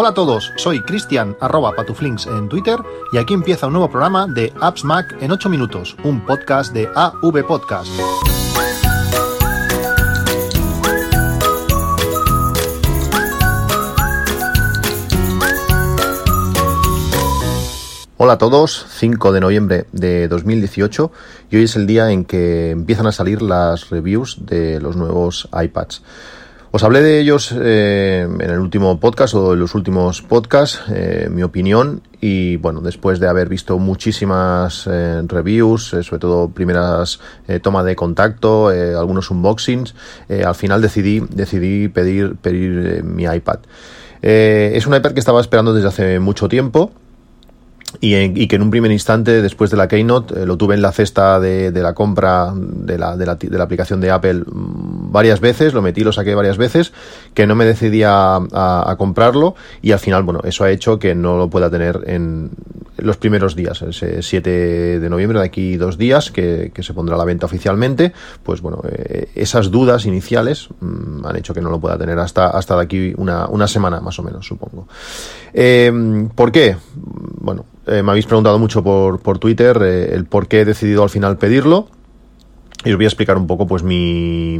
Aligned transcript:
Hola 0.00 0.10
a 0.10 0.14
todos, 0.14 0.52
soy 0.54 0.80
Cristian 0.80 1.36
arroba 1.40 1.72
patuflinks 1.72 2.28
en 2.28 2.48
Twitter 2.48 2.78
y 3.12 3.18
aquí 3.18 3.34
empieza 3.34 3.66
un 3.66 3.72
nuevo 3.72 3.90
programa 3.90 4.28
de 4.28 4.52
Apps 4.60 4.84
Mac 4.84 5.16
en 5.20 5.32
8 5.32 5.48
minutos, 5.48 5.96
un 6.04 6.24
podcast 6.24 6.72
de 6.72 6.88
AV 6.94 7.44
Podcast. 7.44 7.90
Hola 18.18 18.34
a 18.34 18.38
todos, 18.38 18.86
5 18.90 19.32
de 19.32 19.40
noviembre 19.40 19.86
de 19.90 20.28
2018 20.28 21.10
y 21.50 21.56
hoy 21.56 21.64
es 21.64 21.74
el 21.74 21.88
día 21.88 22.12
en 22.12 22.24
que 22.24 22.70
empiezan 22.70 23.08
a 23.08 23.12
salir 23.12 23.42
las 23.42 23.90
reviews 23.90 24.46
de 24.46 24.80
los 24.80 24.94
nuevos 24.94 25.48
iPads. 25.52 26.02
Os 26.70 26.84
hablé 26.84 27.00
de 27.00 27.18
ellos 27.18 27.54
eh, 27.56 28.28
en 28.28 28.50
el 28.50 28.58
último 28.58 29.00
podcast 29.00 29.32
o 29.32 29.54
en 29.54 29.60
los 29.60 29.74
últimos 29.74 30.20
podcasts, 30.20 30.82
eh, 30.90 31.28
mi 31.30 31.42
opinión, 31.42 32.02
y 32.20 32.56
bueno, 32.56 32.82
después 32.82 33.20
de 33.20 33.26
haber 33.26 33.48
visto 33.48 33.78
muchísimas 33.78 34.86
eh, 34.86 35.22
reviews, 35.26 35.84
sobre 35.84 36.18
todo 36.18 36.50
primeras 36.50 37.20
tomas 37.62 37.86
de 37.86 37.96
contacto, 37.96 38.68
algunos 38.68 39.30
unboxings, 39.30 39.94
al 40.44 40.54
final 40.54 40.82
decidí, 40.82 41.20
decidí 41.30 41.88
pedir, 41.88 42.36
pedir 42.36 43.02
mi 43.02 43.22
iPad. 43.24 43.60
es 44.20 44.86
un 44.86 44.94
iPad 44.94 45.12
que 45.12 45.20
estaba 45.20 45.40
esperando 45.40 45.72
desde 45.72 45.88
hace 45.88 46.18
mucho 46.18 46.48
tiempo. 46.48 46.92
Y, 48.00 48.46
que 48.46 48.56
en 48.56 48.62
un 48.62 48.70
primer 48.70 48.90
instante, 48.90 49.42
después 49.42 49.70
de 49.70 49.76
la 49.76 49.88
Keynote, 49.88 50.46
lo 50.46 50.56
tuve 50.56 50.74
en 50.74 50.82
la 50.82 50.92
cesta 50.92 51.40
de, 51.40 51.70
la 51.72 51.94
compra 51.94 52.52
de 52.54 52.98
la, 52.98 53.16
de 53.16 53.26
la, 53.26 53.64
aplicación 53.64 54.00
de 54.00 54.10
Apple 54.10 54.44
mm, 54.46 55.10
varias 55.10 55.40
veces, 55.40 55.74
lo 55.74 55.82
metí, 55.82 56.04
lo 56.04 56.12
saqué 56.12 56.34
varias 56.34 56.58
veces, 56.58 56.92
que 57.34 57.46
no 57.46 57.54
me 57.54 57.64
decidía 57.64 58.36
a, 58.36 58.94
comprarlo 58.98 59.54
y 59.82 59.92
al 59.92 59.98
final, 59.98 60.22
bueno, 60.22 60.40
eso 60.44 60.64
ha 60.64 60.70
hecho 60.70 60.98
que 60.98 61.14
no 61.14 61.38
lo 61.38 61.48
pueda 61.48 61.70
tener 61.70 62.02
en 62.06 62.50
los 62.98 63.16
primeros 63.16 63.54
días, 63.54 63.80
ese 63.82 64.22
7 64.22 65.00
de 65.00 65.10
noviembre, 65.10 65.38
de 65.38 65.46
aquí 65.46 65.76
dos 65.76 65.98
días, 65.98 66.30
que, 66.30 66.72
se 66.78 66.94
pondrá 66.94 67.14
a 67.14 67.18
la 67.18 67.24
venta 67.24 67.46
oficialmente, 67.46 68.12
pues 68.42 68.60
bueno, 68.60 68.82
eh, 68.90 69.28
esas 69.34 69.70
dudas 69.70 70.04
iniciales 70.04 70.68
mm, 70.80 71.26
han 71.26 71.36
hecho 71.36 71.54
que 71.54 71.60
no 71.60 71.70
lo 71.70 71.80
pueda 71.80 71.96
tener 71.96 72.18
hasta, 72.18 72.48
hasta 72.48 72.76
de 72.76 72.82
aquí 72.82 73.14
una, 73.16 73.46
una 73.46 73.66
semana 73.66 74.00
más 74.00 74.18
o 74.18 74.22
menos, 74.22 74.46
supongo. 74.46 74.88
Eh, 75.54 76.28
¿Por 76.34 76.52
qué? 76.52 76.76
Bueno, 76.94 77.64
eh, 77.88 78.02
me 78.02 78.10
habéis 78.10 78.26
preguntado 78.26 78.58
mucho 78.58 78.82
por, 78.82 79.20
por 79.20 79.38
Twitter 79.38 79.78
eh, 79.82 80.14
el 80.14 80.24
por 80.24 80.48
qué 80.48 80.60
he 80.60 80.64
decidido 80.64 81.02
al 81.02 81.10
final 81.10 81.38
pedirlo. 81.38 81.88
Y 82.84 82.92
os 82.92 82.96
voy 82.96 83.06
a 83.06 83.08
explicar 83.08 83.36
un 83.36 83.48
poco 83.48 83.66
pues 83.66 83.82
mi 83.82 84.56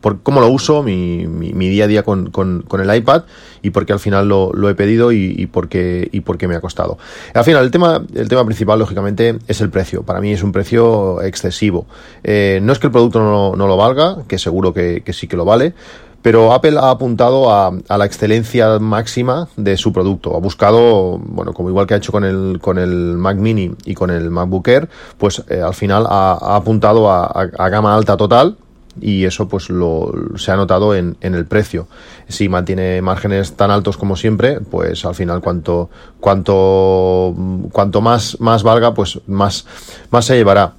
por, 0.00 0.22
cómo 0.22 0.40
lo 0.40 0.48
uso, 0.48 0.82
mi, 0.82 1.28
mi, 1.28 1.68
día 1.68 1.84
a 1.84 1.86
día 1.86 2.02
con, 2.02 2.30
con, 2.30 2.64
el 2.80 2.96
iPad 2.96 3.22
y 3.62 3.70
por 3.70 3.86
qué 3.86 3.92
al 3.92 4.00
final 4.00 4.28
lo, 4.28 4.50
lo 4.52 4.68
he 4.68 4.74
pedido 4.74 5.12
y, 5.12 5.36
y, 5.38 5.46
por 5.46 5.68
qué, 5.68 6.08
y 6.10 6.22
por 6.22 6.36
qué 6.36 6.48
me 6.48 6.56
ha 6.56 6.60
costado. 6.60 6.98
Al 7.32 7.44
final, 7.44 7.64
el 7.64 7.70
tema, 7.70 8.04
el 8.12 8.28
tema 8.28 8.44
principal, 8.44 8.80
lógicamente, 8.80 9.38
es 9.46 9.60
el 9.60 9.70
precio. 9.70 10.02
Para 10.02 10.20
mí 10.20 10.32
es 10.32 10.42
un 10.42 10.50
precio 10.50 11.22
excesivo. 11.22 11.86
Eh, 12.24 12.58
no 12.60 12.72
es 12.72 12.80
que 12.80 12.88
el 12.88 12.92
producto 12.92 13.20
no, 13.20 13.54
no 13.54 13.68
lo 13.68 13.76
valga, 13.76 14.24
que 14.26 14.38
seguro 14.38 14.74
que, 14.74 15.02
que 15.04 15.12
sí 15.12 15.28
que 15.28 15.36
lo 15.36 15.44
vale, 15.44 15.74
pero 16.22 16.52
Apple 16.52 16.78
ha 16.78 16.90
apuntado 16.90 17.52
a, 17.52 17.72
la 17.88 18.04
excelencia 18.04 18.78
máxima 18.78 19.48
de 19.56 19.76
su 19.76 19.92
producto. 19.92 20.36
Ha 20.36 20.38
buscado, 20.38 21.18
bueno, 21.18 21.52
como 21.52 21.70
igual 21.70 21.86
que 21.86 21.94
ha 21.94 21.96
hecho 21.96 22.12
con 22.12 22.24
el, 22.24 22.58
con 22.60 22.78
el 22.78 23.16
Mac 23.16 23.36
Mini 23.36 23.72
y 23.84 23.94
con 23.94 24.10
el 24.10 24.30
MacBook 24.30 24.68
Air, 24.68 24.88
pues 25.16 25.42
eh, 25.48 25.60
al 25.60 25.74
final 25.74 26.06
ha, 26.08 26.56
apuntado 26.56 27.10
a, 27.10 27.48
gama 27.68 27.94
alta 27.94 28.16
total, 28.16 28.56
y 29.00 29.24
eso 29.24 29.48
pues 29.48 29.70
lo 29.70 30.12
se 30.36 30.50
ha 30.50 30.56
notado 30.56 30.94
en, 30.94 31.16
en, 31.20 31.34
el 31.34 31.46
precio. 31.46 31.86
Si 32.28 32.48
mantiene 32.48 33.00
márgenes 33.00 33.54
tan 33.54 33.70
altos 33.70 33.96
como 33.96 34.16
siempre, 34.16 34.60
pues 34.60 35.04
al 35.04 35.14
final 35.14 35.40
cuanto 35.40 35.88
cuanto 36.18 37.34
cuanto 37.70 38.00
más 38.00 38.38
más 38.40 38.62
valga, 38.64 38.92
pues 38.92 39.20
más 39.26 39.64
más 40.10 40.24
se 40.24 40.34
llevará. 40.36 40.74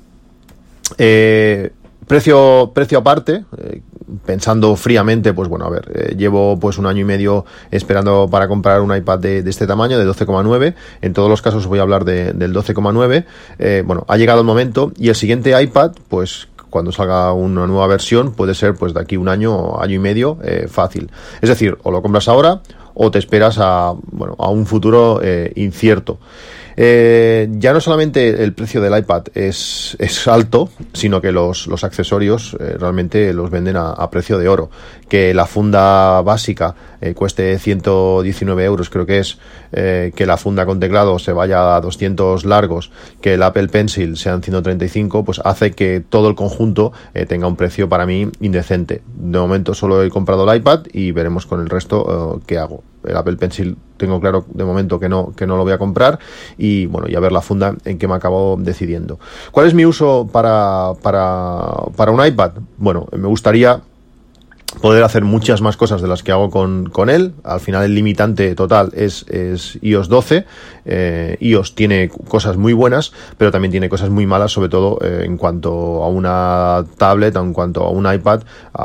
Eh, 0.97 1.71
precio 2.11 2.71
precio 2.73 2.97
aparte, 2.97 3.45
eh, 3.57 3.81
pensando 4.25 4.75
fríamente, 4.75 5.33
pues 5.33 5.47
bueno, 5.47 5.63
a 5.63 5.69
ver, 5.69 5.89
eh, 5.95 6.15
llevo 6.17 6.59
pues 6.59 6.77
un 6.77 6.85
año 6.85 6.99
y 6.99 7.03
medio 7.05 7.45
esperando 7.71 8.27
para 8.29 8.49
comprar 8.49 8.81
un 8.81 8.93
iPad 8.93 9.19
de, 9.19 9.39
este 9.47 9.65
tamaño, 9.65 9.97
de 9.97 10.05
12,9. 10.05 10.75
En 11.01 11.13
todos 11.13 11.29
los 11.29 11.41
casos 11.41 11.67
voy 11.67 11.79
a 11.79 11.83
hablar 11.83 12.03
de, 12.03 12.33
del 12.33 12.53
12,9. 12.53 13.23
Eh, 13.59 13.83
bueno, 13.85 14.03
ha 14.09 14.17
llegado 14.17 14.41
el 14.41 14.45
momento 14.45 14.91
y 14.97 15.07
el 15.07 15.15
siguiente 15.15 15.53
iPad, 15.63 15.93
pues 16.09 16.49
cuando 16.69 16.91
salga 16.91 17.31
una 17.31 17.65
nueva 17.65 17.87
versión, 17.87 18.33
puede 18.33 18.55
ser 18.55 18.73
pues 18.73 18.93
de 18.93 18.99
aquí 18.99 19.15
un 19.15 19.29
año, 19.29 19.81
año 19.81 19.95
y 19.95 19.99
medio, 19.99 20.37
fácil. 20.67 21.09
Es 21.41 21.47
decir, 21.47 21.77
o 21.83 21.91
lo 21.91 22.01
compras 22.01 22.27
ahora 22.27 22.61
o 22.93 23.09
te 23.09 23.19
esperas 23.19 23.57
a, 23.57 23.93
bueno, 24.11 24.35
a 24.37 24.49
un 24.49 24.65
futuro 24.65 25.21
incierto. 25.55 26.19
Eh, 26.77 27.47
ya 27.51 27.73
no 27.73 27.81
solamente 27.81 28.43
el 28.43 28.53
precio 28.53 28.81
del 28.81 28.97
iPad 28.97 29.23
es, 29.33 29.95
es 29.99 30.27
alto, 30.27 30.69
sino 30.93 31.21
que 31.21 31.31
los, 31.31 31.67
los 31.67 31.83
accesorios 31.83 32.55
eh, 32.59 32.75
realmente 32.79 33.33
los 33.33 33.49
venden 33.49 33.75
a, 33.75 33.91
a, 33.91 34.09
precio 34.09 34.37
de 34.37 34.47
oro. 34.47 34.69
Que 35.09 35.33
la 35.33 35.45
funda 35.45 36.21
básica 36.21 36.75
eh, 37.01 37.13
cueste 37.13 37.57
119 37.59 38.63
euros, 38.63 38.89
creo 38.89 39.05
que 39.05 39.19
es, 39.19 39.37
eh, 39.71 40.11
que 40.15 40.25
la 40.25 40.37
funda 40.37 40.65
con 40.65 40.79
teclado 40.79 41.19
se 41.19 41.33
vaya 41.33 41.75
a 41.75 41.81
200 41.81 42.45
largos, 42.45 42.91
que 43.21 43.33
el 43.33 43.43
Apple 43.43 43.67
Pencil 43.67 44.17
sean 44.17 44.41
135, 44.41 45.25
pues 45.25 45.41
hace 45.43 45.71
que 45.71 46.01
todo 46.07 46.29
el 46.29 46.35
conjunto 46.35 46.93
tenga 47.27 47.47
un 47.47 47.55
precio 47.55 47.89
para 47.89 48.05
mí 48.05 48.29
indecente. 48.39 49.01
De 49.15 49.39
momento 49.39 49.73
solo 49.73 50.03
he 50.03 50.09
comprado 50.09 50.49
el 50.49 50.57
iPad 50.57 50.85
y 50.93 51.11
veremos 51.11 51.45
con 51.45 51.61
el 51.61 51.69
resto 51.69 52.41
qué 52.45 52.57
hago 52.57 52.83
el 53.03 53.17
Apple 53.17 53.37
Pencil 53.37 53.77
tengo 53.97 54.19
claro 54.19 54.45
de 54.53 54.63
momento 54.63 54.99
que 54.99 55.09
no, 55.09 55.33
que 55.35 55.45
no 55.45 55.57
lo 55.57 55.63
voy 55.63 55.73
a 55.73 55.77
comprar 55.77 56.19
y 56.57 56.87
bueno, 56.87 57.07
y 57.09 57.15
a 57.15 57.19
ver 57.19 57.31
la 57.31 57.41
funda 57.41 57.75
en 57.85 57.97
que 57.97 58.07
me 58.07 58.15
acabo 58.15 58.57
decidiendo. 58.59 59.19
¿Cuál 59.51 59.67
es 59.67 59.73
mi 59.73 59.85
uso 59.85 60.27
para, 60.31 60.93
para, 61.01 61.61
para 61.95 62.11
un 62.11 62.25
iPad? 62.25 62.51
Bueno, 62.77 63.07
me 63.11 63.27
gustaría 63.27 63.81
poder 64.79 65.03
hacer 65.03 65.23
muchas 65.23 65.61
más 65.61 65.75
cosas 65.75 66.01
de 66.01 66.07
las 66.07 66.23
que 66.23 66.31
hago 66.31 66.49
con, 66.49 66.89
con 66.89 67.09
él. 67.09 67.33
Al 67.43 67.59
final 67.59 67.83
el 67.83 67.95
limitante 67.95 68.55
total 68.55 68.91
es, 68.95 69.25
es 69.27 69.77
iOS 69.81 70.07
12. 70.07 70.45
Eh, 70.85 71.37
iOS 71.39 71.75
tiene 71.75 72.09
cosas 72.09 72.57
muy 72.57 72.73
buenas, 72.73 73.11
pero 73.37 73.51
también 73.51 73.71
tiene 73.71 73.89
cosas 73.89 74.09
muy 74.09 74.25
malas, 74.25 74.51
sobre 74.51 74.69
todo 74.69 74.97
eh, 75.01 75.23
en 75.25 75.37
cuanto 75.37 76.03
a 76.03 76.07
una 76.07 76.85
tablet, 76.97 77.35
en 77.35 77.53
cuanto 77.53 77.83
a 77.83 77.89
un 77.89 78.11
iPad, 78.11 78.41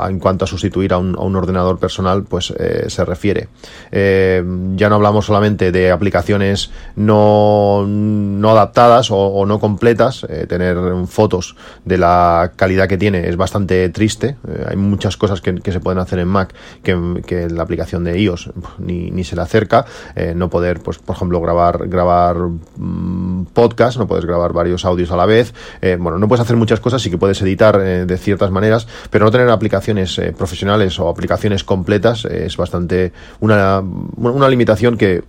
en 0.08 0.18
cuanto 0.18 0.44
a 0.44 0.48
sustituir 0.48 0.92
a 0.92 0.98
un, 0.98 1.16
a 1.16 1.22
un 1.22 1.36
ordenador 1.36 1.78
personal, 1.78 2.24
pues 2.24 2.52
eh, 2.58 2.86
se 2.88 3.04
refiere. 3.04 3.48
Ya 3.92 4.88
no 4.88 4.96
hablamos 4.96 5.26
solamente 5.26 5.72
de 5.72 5.90
aplicaciones 5.90 6.70
no, 6.96 7.84
no 7.86 8.50
adaptadas 8.50 9.08
o, 9.10 9.44
no 9.46 9.58
completas. 9.58 10.26
Tener 10.48 10.76
fotos 11.06 11.56
de 11.84 11.98
la 11.98 12.52
calidad 12.56 12.88
que 12.88 12.98
tiene 12.98 13.28
es 13.28 13.36
bastante 13.36 13.88
triste. 13.90 14.36
hay 14.68 14.76
muchas 14.76 15.16
cosas 15.16 15.40
que, 15.40 15.54
que 15.54 15.72
se 15.76 15.80
pueden 15.80 15.98
hacer 15.98 16.18
en 16.20 16.28
Mac 16.28 16.54
que, 16.82 17.22
que 17.26 17.50
la 17.50 17.62
aplicación 17.62 18.02
de 18.02 18.18
iOS 18.18 18.50
ni, 18.78 19.10
ni 19.10 19.24
se 19.24 19.36
le 19.36 19.42
acerca. 19.42 19.84
Eh, 20.14 20.32
no 20.34 20.48
poder, 20.48 20.80
pues, 20.80 20.98
por 20.98 21.14
ejemplo, 21.16 21.38
grabar, 21.40 21.86
grabar 21.86 22.36
mmm, 22.76 23.44
podcast, 23.52 23.98
no 23.98 24.06
puedes 24.06 24.24
grabar 24.24 24.54
varios 24.54 24.86
audios 24.86 25.10
a 25.10 25.16
la 25.16 25.26
vez. 25.26 25.52
Eh, 25.82 25.98
bueno, 26.00 26.18
no 26.18 26.28
puedes 26.28 26.40
hacer 26.40 26.56
muchas 26.56 26.80
cosas, 26.80 27.02
sí 27.02 27.10
que 27.10 27.18
puedes 27.18 27.42
editar 27.42 27.78
eh, 27.78 28.06
de 28.06 28.16
ciertas 28.16 28.50
maneras, 28.50 28.86
pero 29.10 29.26
no 29.26 29.30
tener 29.30 29.50
aplicaciones 29.50 30.18
eh, 30.18 30.32
profesionales 30.32 30.98
o 30.98 31.10
aplicaciones 31.10 31.62
completas 31.62 32.24
es 32.24 32.56
bastante 32.56 33.12
una, 33.40 33.82
una 34.16 34.48
limitación 34.48 34.96
que 34.96 35.24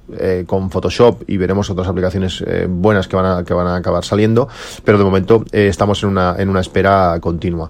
con 0.45 0.69
Photoshop 0.69 1.23
y 1.27 1.37
veremos 1.37 1.69
otras 1.69 1.87
aplicaciones 1.87 2.43
buenas 2.69 3.07
que 3.07 3.15
van, 3.15 3.25
a, 3.25 3.43
que 3.43 3.53
van 3.53 3.67
a 3.67 3.75
acabar 3.75 4.05
saliendo, 4.05 4.47
pero 4.85 4.97
de 4.97 5.03
momento 5.03 5.43
estamos 5.51 6.03
en 6.03 6.09
una, 6.09 6.35
en 6.37 6.49
una 6.49 6.61
espera 6.61 7.17
continua. 7.19 7.69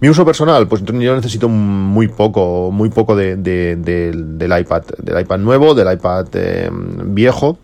Mi 0.00 0.08
uso 0.08 0.24
personal, 0.24 0.66
pues 0.68 0.82
yo 0.84 1.14
necesito 1.14 1.48
muy 1.48 2.05
muy 2.06 2.14
poco, 2.14 2.70
muy 2.72 2.88
poco 2.90 3.16
de, 3.16 3.36
de, 3.36 3.76
de, 3.76 4.12
del 4.14 4.58
iPad, 4.58 4.82
del 4.98 5.20
iPad 5.20 5.38
nuevo, 5.38 5.74
del 5.74 5.92
iPad 5.92 6.26
eh, 6.34 6.70
viejo 6.72 7.58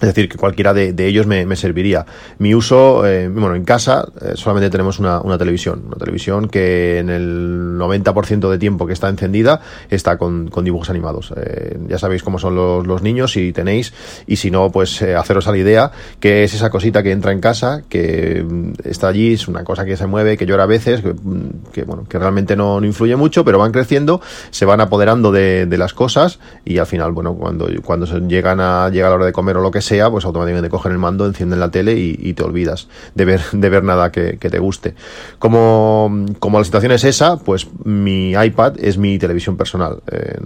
es 0.00 0.08
decir, 0.08 0.28
que 0.28 0.38
cualquiera 0.38 0.72
de, 0.72 0.92
de 0.92 1.06
ellos 1.06 1.26
me, 1.26 1.44
me, 1.44 1.56
serviría. 1.56 2.06
Mi 2.38 2.54
uso, 2.54 3.06
eh, 3.06 3.28
bueno, 3.28 3.54
en 3.54 3.64
casa 3.64 4.08
eh, 4.22 4.32
solamente 4.34 4.70
tenemos 4.70 4.98
una, 4.98 5.20
una, 5.20 5.36
televisión. 5.36 5.82
Una 5.86 5.96
televisión 5.96 6.48
que 6.48 6.98
en 6.98 7.10
el 7.10 7.76
90% 7.78 8.50
de 8.50 8.58
tiempo 8.58 8.86
que 8.86 8.94
está 8.94 9.10
encendida 9.10 9.60
está 9.90 10.16
con, 10.16 10.48
con 10.48 10.64
dibujos 10.64 10.88
animados. 10.88 11.34
Eh, 11.36 11.78
ya 11.86 11.98
sabéis 11.98 12.22
cómo 12.22 12.38
son 12.38 12.54
los, 12.54 12.86
los, 12.86 13.02
niños, 13.02 13.32
si 13.32 13.52
tenéis, 13.52 13.92
y 14.26 14.36
si 14.36 14.50
no, 14.50 14.70
pues 14.70 15.02
eh, 15.02 15.14
haceros 15.14 15.46
a 15.46 15.52
la 15.52 15.58
idea 15.58 15.92
que 16.18 16.44
es 16.44 16.54
esa 16.54 16.70
cosita 16.70 17.02
que 17.02 17.12
entra 17.12 17.32
en 17.32 17.40
casa, 17.40 17.82
que 17.88 18.42
mm, 18.42 18.72
está 18.84 19.08
allí, 19.08 19.34
es 19.34 19.48
una 19.48 19.64
cosa 19.64 19.84
que 19.84 19.98
se 19.98 20.06
mueve, 20.06 20.38
que 20.38 20.46
llora 20.46 20.62
a 20.62 20.66
veces, 20.66 21.02
que, 21.02 21.12
mm, 21.12 21.72
que 21.72 21.84
bueno, 21.84 22.06
que 22.08 22.18
realmente 22.18 22.56
no, 22.56 22.80
no, 22.80 22.86
influye 22.86 23.16
mucho, 23.16 23.44
pero 23.44 23.58
van 23.58 23.72
creciendo, 23.72 24.22
se 24.50 24.64
van 24.64 24.80
apoderando 24.80 25.30
de, 25.30 25.66
de 25.66 25.78
las 25.78 25.92
cosas 25.92 26.38
y 26.64 26.78
al 26.78 26.86
final, 26.86 27.12
bueno, 27.12 27.34
cuando, 27.34 27.68
cuando 27.84 28.06
llegan 28.26 28.60
a, 28.60 28.88
llega 28.88 29.10
la 29.10 29.16
hora 29.16 29.26
de 29.26 29.32
comer 29.32 29.58
o 29.58 29.60
lo 29.60 29.70
que 29.70 29.82
sea, 29.82 29.89
sea, 29.90 30.08
pues 30.08 30.24
automáticamente 30.24 30.70
cogen 30.70 30.92
el 30.92 30.98
mando, 30.98 31.26
encienden 31.26 31.58
la 31.58 31.72
tele 31.72 31.94
y, 31.98 32.32
te 32.34 32.44
olvidas 32.44 32.86
de 33.16 33.24
ver, 33.24 33.40
de 33.50 33.68
ver 33.68 33.82
nada 33.82 34.12
que, 34.12 34.36
te 34.38 34.58
guste. 34.60 34.94
Como, 35.40 36.26
como 36.38 36.58
la 36.58 36.64
situación 36.64 36.92
es 36.92 37.02
esa, 37.02 37.38
pues 37.38 37.66
mi 37.84 38.32
iPad 38.32 38.74
es 38.78 38.98
mi 38.98 39.18
televisión 39.18 39.56
personal. 39.56 40.00
Eh, 40.12 40.38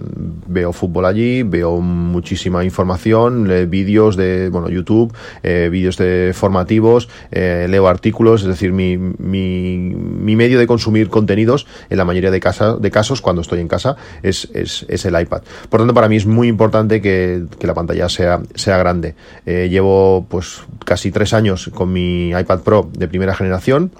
veo 0.47 0.73
fútbol 0.73 1.05
allí, 1.05 1.43
veo 1.43 1.79
muchísima 1.79 2.63
información, 2.63 3.47
vídeos 3.69 4.15
de 4.15 4.49
bueno, 4.49 4.67
YouTube, 4.67 5.13
eh, 5.43 5.69
vídeos 5.71 5.97
de 5.97 6.31
formativos, 6.33 7.07
eh, 7.31 7.67
leo 7.69 7.87
artículos, 7.87 8.41
es 8.41 8.47
decir, 8.47 8.73
mi, 8.73 8.97
mi, 8.97 9.77
mi, 9.77 10.35
medio 10.35 10.57
de 10.57 10.65
consumir 10.65 11.09
contenidos 11.09 11.67
en 11.91 11.97
la 11.97 12.05
mayoría 12.05 12.31
de, 12.31 12.39
casa, 12.39 12.77
de 12.77 12.89
casos 12.89 13.21
cuando 13.21 13.43
estoy 13.43 13.59
en 13.59 13.67
casa 13.67 13.95
es, 14.23 14.49
es, 14.55 14.85
es, 14.89 15.05
el 15.05 15.19
iPad. 15.19 15.43
Por 15.69 15.81
tanto, 15.81 15.93
para 15.93 16.09
mí 16.09 16.15
es 16.15 16.25
muy 16.25 16.47
importante 16.47 16.99
que, 16.99 17.43
que 17.59 17.67
la 17.67 17.75
pantalla 17.75 18.09
sea, 18.09 18.41
sea 18.55 18.77
grande. 18.77 19.13
Eh, 19.45 19.67
llevo 19.69 20.25
pues 20.29 20.63
casi 20.85 21.11
tres 21.11 21.33
años 21.33 21.69
con 21.73 21.93
mi 21.93 22.29
iPad 22.29 22.61
Pro 22.61 22.89
de 22.91 23.07
primera 23.07 23.35
generación 23.35 23.91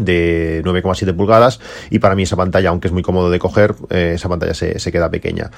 de 0.00 0.62
9,7 0.64 1.14
pulgadas 1.16 1.60
y 1.88 2.00
para 2.00 2.14
mí 2.14 2.24
esa 2.24 2.36
pantalla, 2.36 2.70
aunque 2.70 2.88
es 2.88 2.92
muy 2.92 3.02
cómodo 3.02 3.30
de 3.30 3.38
coger, 3.38 3.74
eh, 3.90 4.12
esa 4.16 4.28
pantalla 4.28 4.54
se, 4.54 4.78
se 4.78 4.92
queda 4.92 5.10
pequeña. 5.10 5.50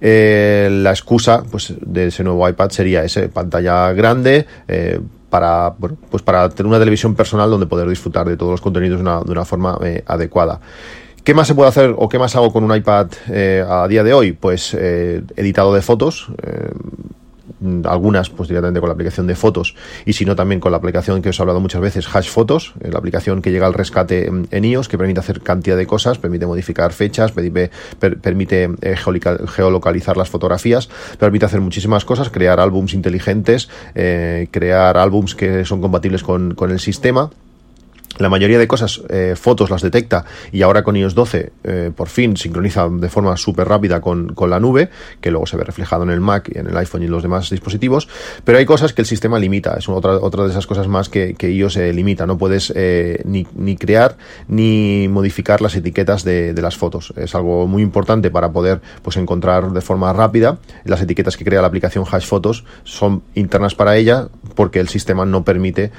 Eh, 0.00 0.68
la 0.70 0.90
excusa 0.90 1.42
pues, 1.50 1.74
de 1.80 2.08
ese 2.08 2.24
nuevo 2.24 2.48
iPad 2.48 2.70
sería 2.70 3.04
esa 3.04 3.28
pantalla 3.28 3.92
grande, 3.92 4.46
para, 5.30 5.74
pues 6.10 6.22
para 6.22 6.48
tener 6.48 6.68
una 6.68 6.78
televisión 6.78 7.14
personal 7.14 7.50
donde 7.50 7.66
poder 7.66 7.88
disfrutar 7.88 8.26
de 8.26 8.36
todos 8.36 8.52
los 8.52 8.60
contenidos 8.60 8.98
de 8.98 9.32
una, 9.32 9.44
forma 9.44 9.78
adecuada. 10.06 10.60
¿Qué 11.24 11.34
más 11.34 11.48
se 11.48 11.54
puede 11.54 11.68
hacer 11.68 11.94
o 11.96 12.08
qué 12.08 12.18
más 12.18 12.36
hago 12.36 12.52
con 12.52 12.64
un 12.64 12.74
iPad 12.74 13.08
a 13.68 13.86
día 13.88 14.02
de 14.04 14.14
hoy? 14.14 14.32
Pues 14.32 14.74
editado 14.74 15.74
de 15.74 15.82
fotos. 15.82 16.28
Mm, 17.60 17.86
algunas 17.86 18.28
pues 18.28 18.48
directamente 18.48 18.80
con 18.80 18.88
la 18.88 18.94
aplicación 18.94 19.26
de 19.26 19.36
fotos 19.36 19.76
y 20.04 20.14
si 20.14 20.24
no 20.24 20.34
también 20.34 20.60
con 20.60 20.72
la 20.72 20.78
aplicación 20.78 21.22
que 21.22 21.28
os 21.28 21.38
he 21.38 21.42
hablado 21.42 21.60
muchas 21.60 21.80
veces 21.80 22.08
Hash 22.12 22.28
Fotos, 22.28 22.74
eh, 22.80 22.90
la 22.90 22.98
aplicación 22.98 23.40
que 23.40 23.52
llega 23.52 23.66
al 23.66 23.74
rescate 23.74 24.26
en 24.26 24.64
iOS 24.64 24.88
que 24.88 24.98
permite 24.98 25.20
hacer 25.20 25.40
cantidad 25.40 25.76
de 25.76 25.86
cosas, 25.86 26.18
permite 26.18 26.44
modificar 26.46 26.92
fechas, 26.92 27.32
permite, 27.32 27.70
permite 27.98 28.70
eh, 28.82 28.96
geolocalizar 28.96 30.16
las 30.16 30.28
fotografías, 30.28 30.88
permite 31.18 31.46
hacer 31.46 31.60
muchísimas 31.60 32.04
cosas, 32.04 32.30
crear 32.30 32.58
álbums 32.58 32.94
inteligentes, 32.94 33.68
eh, 33.94 34.48
crear 34.50 34.96
álbums 34.96 35.34
que 35.34 35.64
son 35.64 35.80
compatibles 35.80 36.22
con 36.22 36.56
el 36.70 36.80
sistema 36.80 37.30
la 38.18 38.28
mayoría 38.28 38.58
de 38.58 38.66
cosas, 38.66 39.02
eh, 39.08 39.34
fotos 39.36 39.70
las 39.70 39.82
detecta 39.82 40.24
y 40.52 40.62
ahora 40.62 40.82
con 40.82 40.96
iOS 40.96 41.14
12 41.14 41.52
eh, 41.64 41.90
por 41.94 42.08
fin 42.08 42.36
sincroniza 42.36 42.88
de 42.88 43.08
forma 43.08 43.36
súper 43.36 43.68
rápida 43.68 44.00
con, 44.00 44.34
con, 44.34 44.50
la 44.50 44.60
nube, 44.60 44.90
que 45.20 45.30
luego 45.30 45.46
se 45.46 45.56
ve 45.56 45.64
reflejado 45.64 46.04
en 46.04 46.10
el 46.10 46.20
Mac, 46.20 46.50
y 46.54 46.58
en 46.58 46.68
el 46.68 46.76
iPhone 46.76 47.02
y 47.02 47.06
en 47.06 47.10
los 47.10 47.22
demás 47.22 47.50
dispositivos, 47.50 48.08
pero 48.44 48.58
hay 48.58 48.64
cosas 48.66 48.92
que 48.92 49.02
el 49.02 49.06
sistema 49.06 49.38
limita, 49.38 49.74
es 49.78 49.88
otra, 49.88 50.18
otra 50.18 50.44
de 50.44 50.50
esas 50.50 50.66
cosas 50.66 50.88
más 50.88 51.08
que, 51.08 51.34
que 51.34 51.50
iOS 51.50 51.76
eh, 51.76 51.92
limita, 51.92 52.26
no 52.26 52.38
puedes 52.38 52.72
eh, 52.74 53.20
ni, 53.24 53.46
ni, 53.54 53.76
crear 53.76 54.16
ni 54.48 55.08
modificar 55.08 55.60
las 55.60 55.74
etiquetas 55.74 56.24
de, 56.24 56.54
de, 56.54 56.62
las 56.62 56.76
fotos, 56.76 57.12
es 57.16 57.34
algo 57.34 57.66
muy 57.66 57.82
importante 57.82 58.30
para 58.30 58.52
poder 58.52 58.80
pues 59.02 59.16
encontrar 59.16 59.72
de 59.72 59.80
forma 59.80 60.12
rápida. 60.12 60.58
Las 60.84 61.02
etiquetas 61.02 61.36
que 61.36 61.44
crea 61.44 61.60
la 61.60 61.68
aplicación 61.68 62.04
Hash 62.10 62.26
Photos 62.26 62.64
son 62.84 63.22
internas 63.34 63.74
para 63.74 63.96
ella 63.96 64.28
porque 64.54 64.80
el 64.80 64.88
sistema 64.88 65.26
no 65.26 65.44
permite 65.44 65.90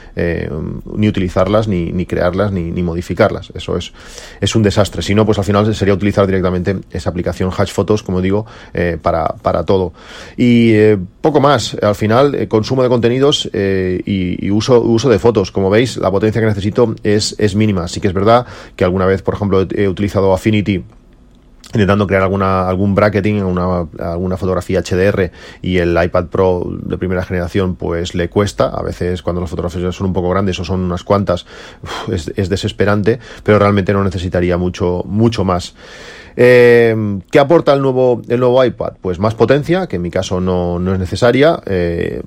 ni 0.95 1.07
utilizarlas 1.07 1.67
ni, 1.67 1.91
ni 1.91 2.05
crearlas 2.07 2.51
ni, 2.51 2.71
ni, 2.71 2.83
modificarlas. 2.83 3.51
Eso 3.54 3.77
es, 3.77 3.94
es 4.42 4.56
un 4.56 4.63
desastre. 4.63 5.01
Si 5.01 5.13
no, 5.13 5.25
pues 5.25 5.38
al 5.38 5.44
final 5.44 5.74
sería 5.75 5.94
utilizar 5.94 6.25
directamente 6.25 6.77
esa 6.92 7.09
aplicación 7.09 7.51
Hash 7.56 7.71
Photos, 7.71 8.04
como 8.04 8.21
digo, 8.21 8.45
eh, 8.74 8.98
para, 9.01 9.27
para, 9.27 9.63
todo. 9.63 9.94
Y 10.36 10.71
eh, 10.74 10.98
poco 11.21 11.39
más. 11.39 11.75
Al 11.81 11.95
final, 11.95 12.36
eh, 12.36 12.48
consumo 12.48 12.83
de 12.83 12.89
contenidos 12.89 13.50
eh, 13.54 14.01
y, 14.06 14.50
uso, 14.50 14.81
uso 14.81 15.09
de 15.09 15.19
fotos. 15.19 15.51
Como 15.51 15.69
veis, 15.69 15.98
la 15.98 16.12
potencia 16.12 16.42
que 16.42 16.48
necesito 16.48 16.95
es, 17.04 17.36
es 17.38 17.56
mínima. 17.56 17.88
Sí 17.88 18.00
que 18.00 18.07
es 18.07 18.13
verdad 18.13 18.45
que 18.75 18.83
alguna 18.83 19.06
vez, 19.06 19.21
por 19.21 19.36
ejemplo, 19.36 19.68
he 19.75 19.88
utilizado 19.88 20.33
Affinity 20.33 20.83
intentando 21.73 22.07
crear 22.07 22.23
alguna, 22.23 22.67
algún 22.67 22.95
bracketing, 22.95 23.39
alguna, 23.39 23.87
alguna 23.99 24.37
fotografía 24.37 24.81
HDR 24.81 25.31
y 25.61 25.77
el 25.77 26.01
iPad 26.01 26.27
Pro 26.27 26.65
de 26.69 26.97
primera 26.97 27.23
generación 27.23 27.75
pues 27.75 28.15
le 28.15 28.29
cuesta, 28.29 28.69
a 28.69 28.81
veces 28.81 29.21
cuando 29.21 29.41
las 29.41 29.49
fotografías 29.49 29.95
son 29.95 30.07
un 30.07 30.13
poco 30.13 30.29
grandes 30.29 30.59
o 30.59 30.63
son 30.63 30.81
unas 30.81 31.03
cuantas 31.03 31.45
es, 32.11 32.49
desesperante, 32.49 33.19
pero 33.43 33.59
realmente 33.59 33.93
no 33.93 34.03
necesitaría 34.03 34.57
mucho, 34.57 35.03
mucho 35.05 35.43
más. 35.43 35.75
Eh, 36.35 36.95
¿Qué 37.31 37.39
aporta 37.39 37.73
el 37.73 37.81
nuevo, 37.81 38.21
el 38.27 38.39
nuevo 38.39 38.63
iPad? 38.63 38.93
Pues 39.01 39.19
más 39.19 39.35
potencia, 39.35 39.87
que 39.87 39.97
en 39.97 40.03
mi 40.03 40.11
caso 40.11 40.39
no, 40.39 40.79
no 40.79 40.93
es 40.93 40.99
necesaria. 40.99 41.59
Eh, 41.65 42.21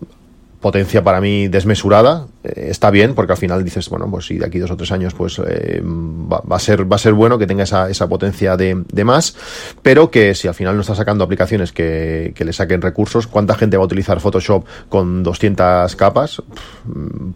potencia 0.61 1.03
para 1.03 1.21
mí 1.21 1.49
desmesurada 1.49 2.27
eh, 2.45 2.69
está 2.71 2.91
bien 2.91 3.15
porque 3.15 3.33
al 3.33 3.39
final 3.39 3.65
dices 3.65 3.89
bueno 3.89 4.09
pues 4.11 4.27
si 4.27 4.39
de 4.39 4.47
aquí 4.47 4.59
dos 4.59 4.71
o 4.71 4.77
tres 4.77 4.93
años 4.93 5.15
pues 5.15 5.41
eh, 5.47 5.83
va, 5.83 6.43
a 6.51 6.59
ser 6.59 6.91
va 6.91 6.97
a 6.97 6.99
ser 6.99 7.15
bueno 7.15 7.39
que 7.39 7.47
tenga 7.47 7.65
esa, 7.65 7.89
esa 7.89 8.09
potencia 8.09 8.57
de, 8.57 8.85
de, 8.93 9.05
más 9.05 9.37
pero 9.83 10.11
que 10.11 10.35
si 10.35 10.49
al 10.49 10.55
final 10.55 10.75
no 10.75 10.83
está 10.83 10.95
sacando 10.95 11.25
aplicaciones 11.25 11.73
que, 11.73 12.33
que, 12.35 12.45
le 12.45 12.53
saquen 12.53 12.83
recursos 12.83 13.27
cuánta 13.27 13.55
gente 13.55 13.77
va 13.77 13.85
a 13.85 13.87
utilizar 13.87 14.21
Photoshop 14.21 14.65
con 14.89 15.23
200 15.23 15.97
capas 15.97 16.43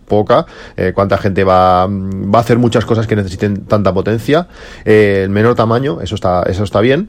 poca. 0.07 0.47
Eh, 0.77 0.93
cuánta 0.95 1.19
gente 1.19 1.45
va, 1.45 1.87
va 1.87 2.39
a 2.39 2.43
hacer 2.43 2.59
muchas 2.59 2.85
cosas 2.85 3.07
que 3.07 3.17
necesiten 3.17 3.65
tanta 3.65 3.93
potencia 3.95 4.49
eh, 4.85 5.23
el 5.25 5.31
menor 5.31 5.55
tamaño 5.55 6.01
eso 6.01 6.15
está 6.15 6.43
eso 6.47 6.65
está 6.65 6.81
bien 6.81 7.09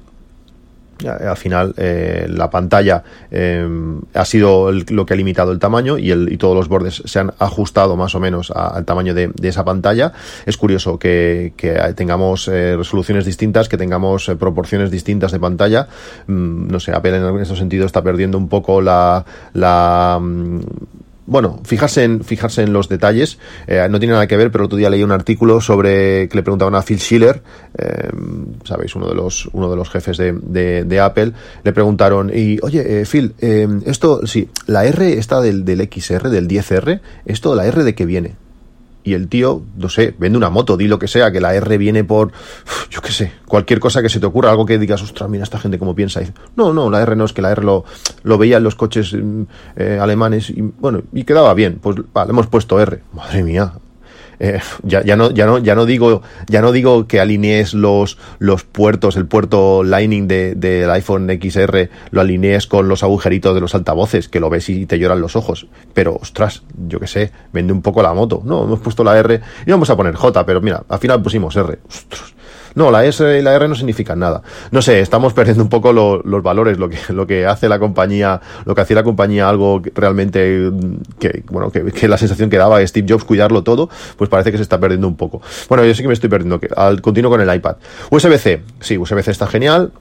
al 1.03 1.37
final 1.37 1.73
eh, 1.77 2.27
la 2.29 2.49
pantalla 2.49 3.03
eh, 3.31 3.67
ha 4.13 4.25
sido 4.25 4.71
lo 4.71 5.05
que 5.05 5.13
ha 5.13 5.17
limitado 5.17 5.51
el 5.51 5.59
tamaño 5.59 5.97
y, 5.97 6.37
todos 6.37 6.55
los 6.55 6.67
bordes 6.67 7.01
se 7.05 7.19
han 7.19 7.33
ajustado 7.39 7.95
más 7.95 8.13
o 8.15 8.19
menos 8.19 8.51
al 8.51 8.85
tamaño 8.85 9.13
de, 9.13 9.31
esa 9.43 9.63
pantalla. 9.63 10.13
Es 10.45 10.57
curioso 10.57 10.97
que, 10.99 11.53
tengamos 11.95 12.47
eh, 12.47 12.75
resoluciones 12.77 13.25
distintas, 13.25 13.69
que 13.69 13.77
tengamos 13.77 14.29
eh, 14.29 14.35
proporciones 14.35 14.91
distintas 14.91 15.31
de 15.31 15.39
pantalla. 15.39 15.87
Mm, 16.27 16.67
no 16.67 16.79
sé, 16.79 16.91
Apple 16.91 17.17
en 17.17 17.39
ese 17.39 17.55
sentido 17.55 17.85
está 17.85 18.01
perdiendo 18.03 18.37
un 18.37 18.49
poco 18.49 18.81
la, 18.81 19.25
la 19.53 20.19
mm, 20.21 20.59
bueno, 21.27 21.59
fijarse 21.63 22.03
en, 22.03 22.23
fijarse 22.23 22.63
en 22.63 22.73
los 22.73 22.89
detalles, 22.89 23.39
eh, 23.67 23.85
no 23.89 23.99
tiene 23.99 24.13
nada 24.13 24.27
que 24.27 24.37
ver, 24.37 24.51
pero 24.51 24.65
otro 24.65 24.77
día 24.77 24.89
leí 24.89 25.03
un 25.03 25.11
artículo 25.11 25.61
sobre 25.61 26.27
que 26.29 26.35
le 26.35 26.43
preguntaban 26.43 26.75
a 26.75 26.81
Phil 26.81 26.99
Schiller, 26.99 27.41
eh, 27.77 28.09
sabéis, 28.63 28.95
uno 28.95 29.07
de 29.07 29.15
los, 29.15 29.49
uno 29.53 29.69
de 29.69 29.75
los 29.75 29.89
jefes 29.89 30.17
de 30.17 30.99
Apple, 30.99 31.31
le 31.63 31.73
preguntaron, 31.73 32.31
y 32.33 32.59
oye, 32.61 33.01
eh, 33.01 33.05
Phil, 33.05 33.33
eh, 33.39 33.67
esto, 33.85 34.25
sí, 34.25 34.49
la 34.67 34.85
R 34.85 35.13
está 35.13 35.41
del, 35.41 35.65
del 35.65 35.89
XR, 35.91 36.29
del 36.29 36.47
10R, 36.47 37.01
¿esto, 37.25 37.55
la 37.55 37.65
R 37.65 37.83
de 37.83 37.95
qué 37.95 38.05
viene? 38.05 38.35
Y 39.05 39.13
el 39.13 39.29
tío, 39.29 39.61
no 39.77 39.87
sé, 39.87 40.15
vende 40.17 40.35
una 40.35 40.49
moto, 40.49 40.77
di 40.77 40.87
lo 40.87 40.97
que 40.97 41.07
sea, 41.07 41.31
que 41.31 41.39
la 41.39 41.53
R 41.53 41.77
viene 41.77 42.03
por, 42.03 42.31
yo 42.89 43.01
qué 43.01 43.11
sé, 43.11 43.31
cualquier 43.45 43.79
cosa 43.79 44.01
que 44.01 44.09
se 44.09 44.19
te 44.19 44.25
ocurra, 44.25 44.49
algo 44.49 44.65
que 44.65 44.79
digas, 44.79 45.03
ostras, 45.03 45.29
mira 45.29 45.43
esta 45.43 45.59
gente 45.59 45.77
cómo 45.77 45.93
piensa. 45.95 46.21
No, 46.55 46.73
no, 46.73 46.89
la 46.89 47.01
R 47.03 47.15
no, 47.15 47.23
es 47.25 47.31
que 47.31 47.43
la 47.43 47.51
R 47.51 47.63
lo, 47.63 47.85
lo 48.23 48.37
veía 48.39 48.57
en 48.57 48.63
los 48.63 48.73
coches 48.73 49.15
eh, 49.75 49.99
alemanes 50.01 50.49
y 50.49 50.61
bueno, 50.61 51.03
y 51.13 51.23
quedaba 51.23 51.53
bien. 51.53 51.79
Pues 51.79 51.97
vale, 52.11 52.31
hemos 52.31 52.47
puesto 52.47 52.79
R. 52.81 53.03
Madre 53.13 53.43
mía, 53.43 53.73
eh, 54.39 54.59
ya, 54.83 55.03
ya, 55.03 55.15
no, 55.15 55.31
ya, 55.31 55.45
no, 55.45 55.59
ya, 55.59 55.75
no 55.75 55.85
digo, 55.85 56.21
ya 56.47 56.61
no 56.61 56.71
digo 56.71 57.07
que 57.07 57.19
alinees 57.19 57.73
los, 57.73 58.17
los 58.39 58.63
puertos, 58.63 59.15
el 59.15 59.25
puerto 59.25 59.83
Lightning 59.83 60.27
del 60.27 60.59
de, 60.59 60.91
iPhone 60.91 61.29
XR, 61.29 61.89
lo 62.11 62.21
alinees 62.21 62.67
con 62.67 62.87
los 62.87 63.03
agujeritos 63.03 63.55
de 63.55 63.61
los 63.61 63.75
altavoces, 63.75 64.29
que 64.29 64.39
lo 64.39 64.49
ves 64.49 64.69
y 64.69 64.85
te 64.85 64.99
lloran 64.99 65.21
los 65.21 65.35
ojos. 65.35 65.67
Pero, 65.93 66.15
ostras, 66.15 66.63
yo 66.87 66.99
que 66.99 67.07
sé, 67.07 67.31
vende 67.53 67.73
un 67.73 67.81
poco 67.81 68.01
la 68.01 68.13
moto. 68.13 68.41
No, 68.45 68.63
hemos 68.63 68.79
puesto 68.79 69.03
la 69.03 69.17
R 69.17 69.41
y 69.65 69.71
vamos 69.71 69.89
a 69.89 69.95
poner 69.95 70.15
J, 70.15 70.45
pero 70.45 70.61
mira, 70.61 70.83
al 70.87 70.99
final 70.99 71.21
pusimos 71.21 71.55
R. 71.55 71.79
Ostras. 71.87 72.34
No, 72.75 72.91
la 72.91 73.05
S 73.05 73.39
y 73.39 73.41
la 73.41 73.55
R 73.55 73.67
no 73.67 73.75
significan 73.75 74.19
nada. 74.19 74.41
No 74.71 74.81
sé, 74.81 74.99
estamos 74.99 75.33
perdiendo 75.33 75.63
un 75.63 75.69
poco 75.69 75.93
lo, 75.93 76.21
los 76.23 76.43
valores, 76.43 76.77
lo 76.77 76.89
que, 76.89 76.97
lo 77.09 77.25
que 77.25 77.45
hace 77.45 77.69
la 77.69 77.79
compañía, 77.79 78.41
lo 78.65 78.75
que 78.75 78.81
hacía 78.81 78.95
la 78.95 79.03
compañía 79.03 79.49
algo 79.49 79.81
que 79.81 79.91
realmente 79.95 80.71
que, 81.19 81.43
bueno, 81.47 81.71
que, 81.71 81.85
que, 81.91 82.07
la 82.07 82.17
sensación 82.17 82.49
que 82.49 82.57
daba 82.57 82.85
Steve 82.85 83.07
Jobs 83.09 83.23
cuidarlo 83.23 83.63
todo, 83.63 83.89
pues 84.17 84.29
parece 84.29 84.51
que 84.51 84.57
se 84.57 84.63
está 84.63 84.79
perdiendo 84.79 85.07
un 85.07 85.15
poco. 85.15 85.41
Bueno, 85.69 85.85
yo 85.85 85.93
sí 85.95 86.01
que 86.01 86.07
me 86.07 86.13
estoy 86.13 86.29
perdiendo, 86.29 86.59
que 86.59 86.69
al 86.75 87.01
continuo 87.01 87.31
con 87.31 87.41
el 87.41 87.53
iPad. 87.53 87.77
USB-C, 88.09 88.61
sí, 88.81 88.97
USB-C 88.97 89.31
está 89.31 89.47
genial, 89.47 89.91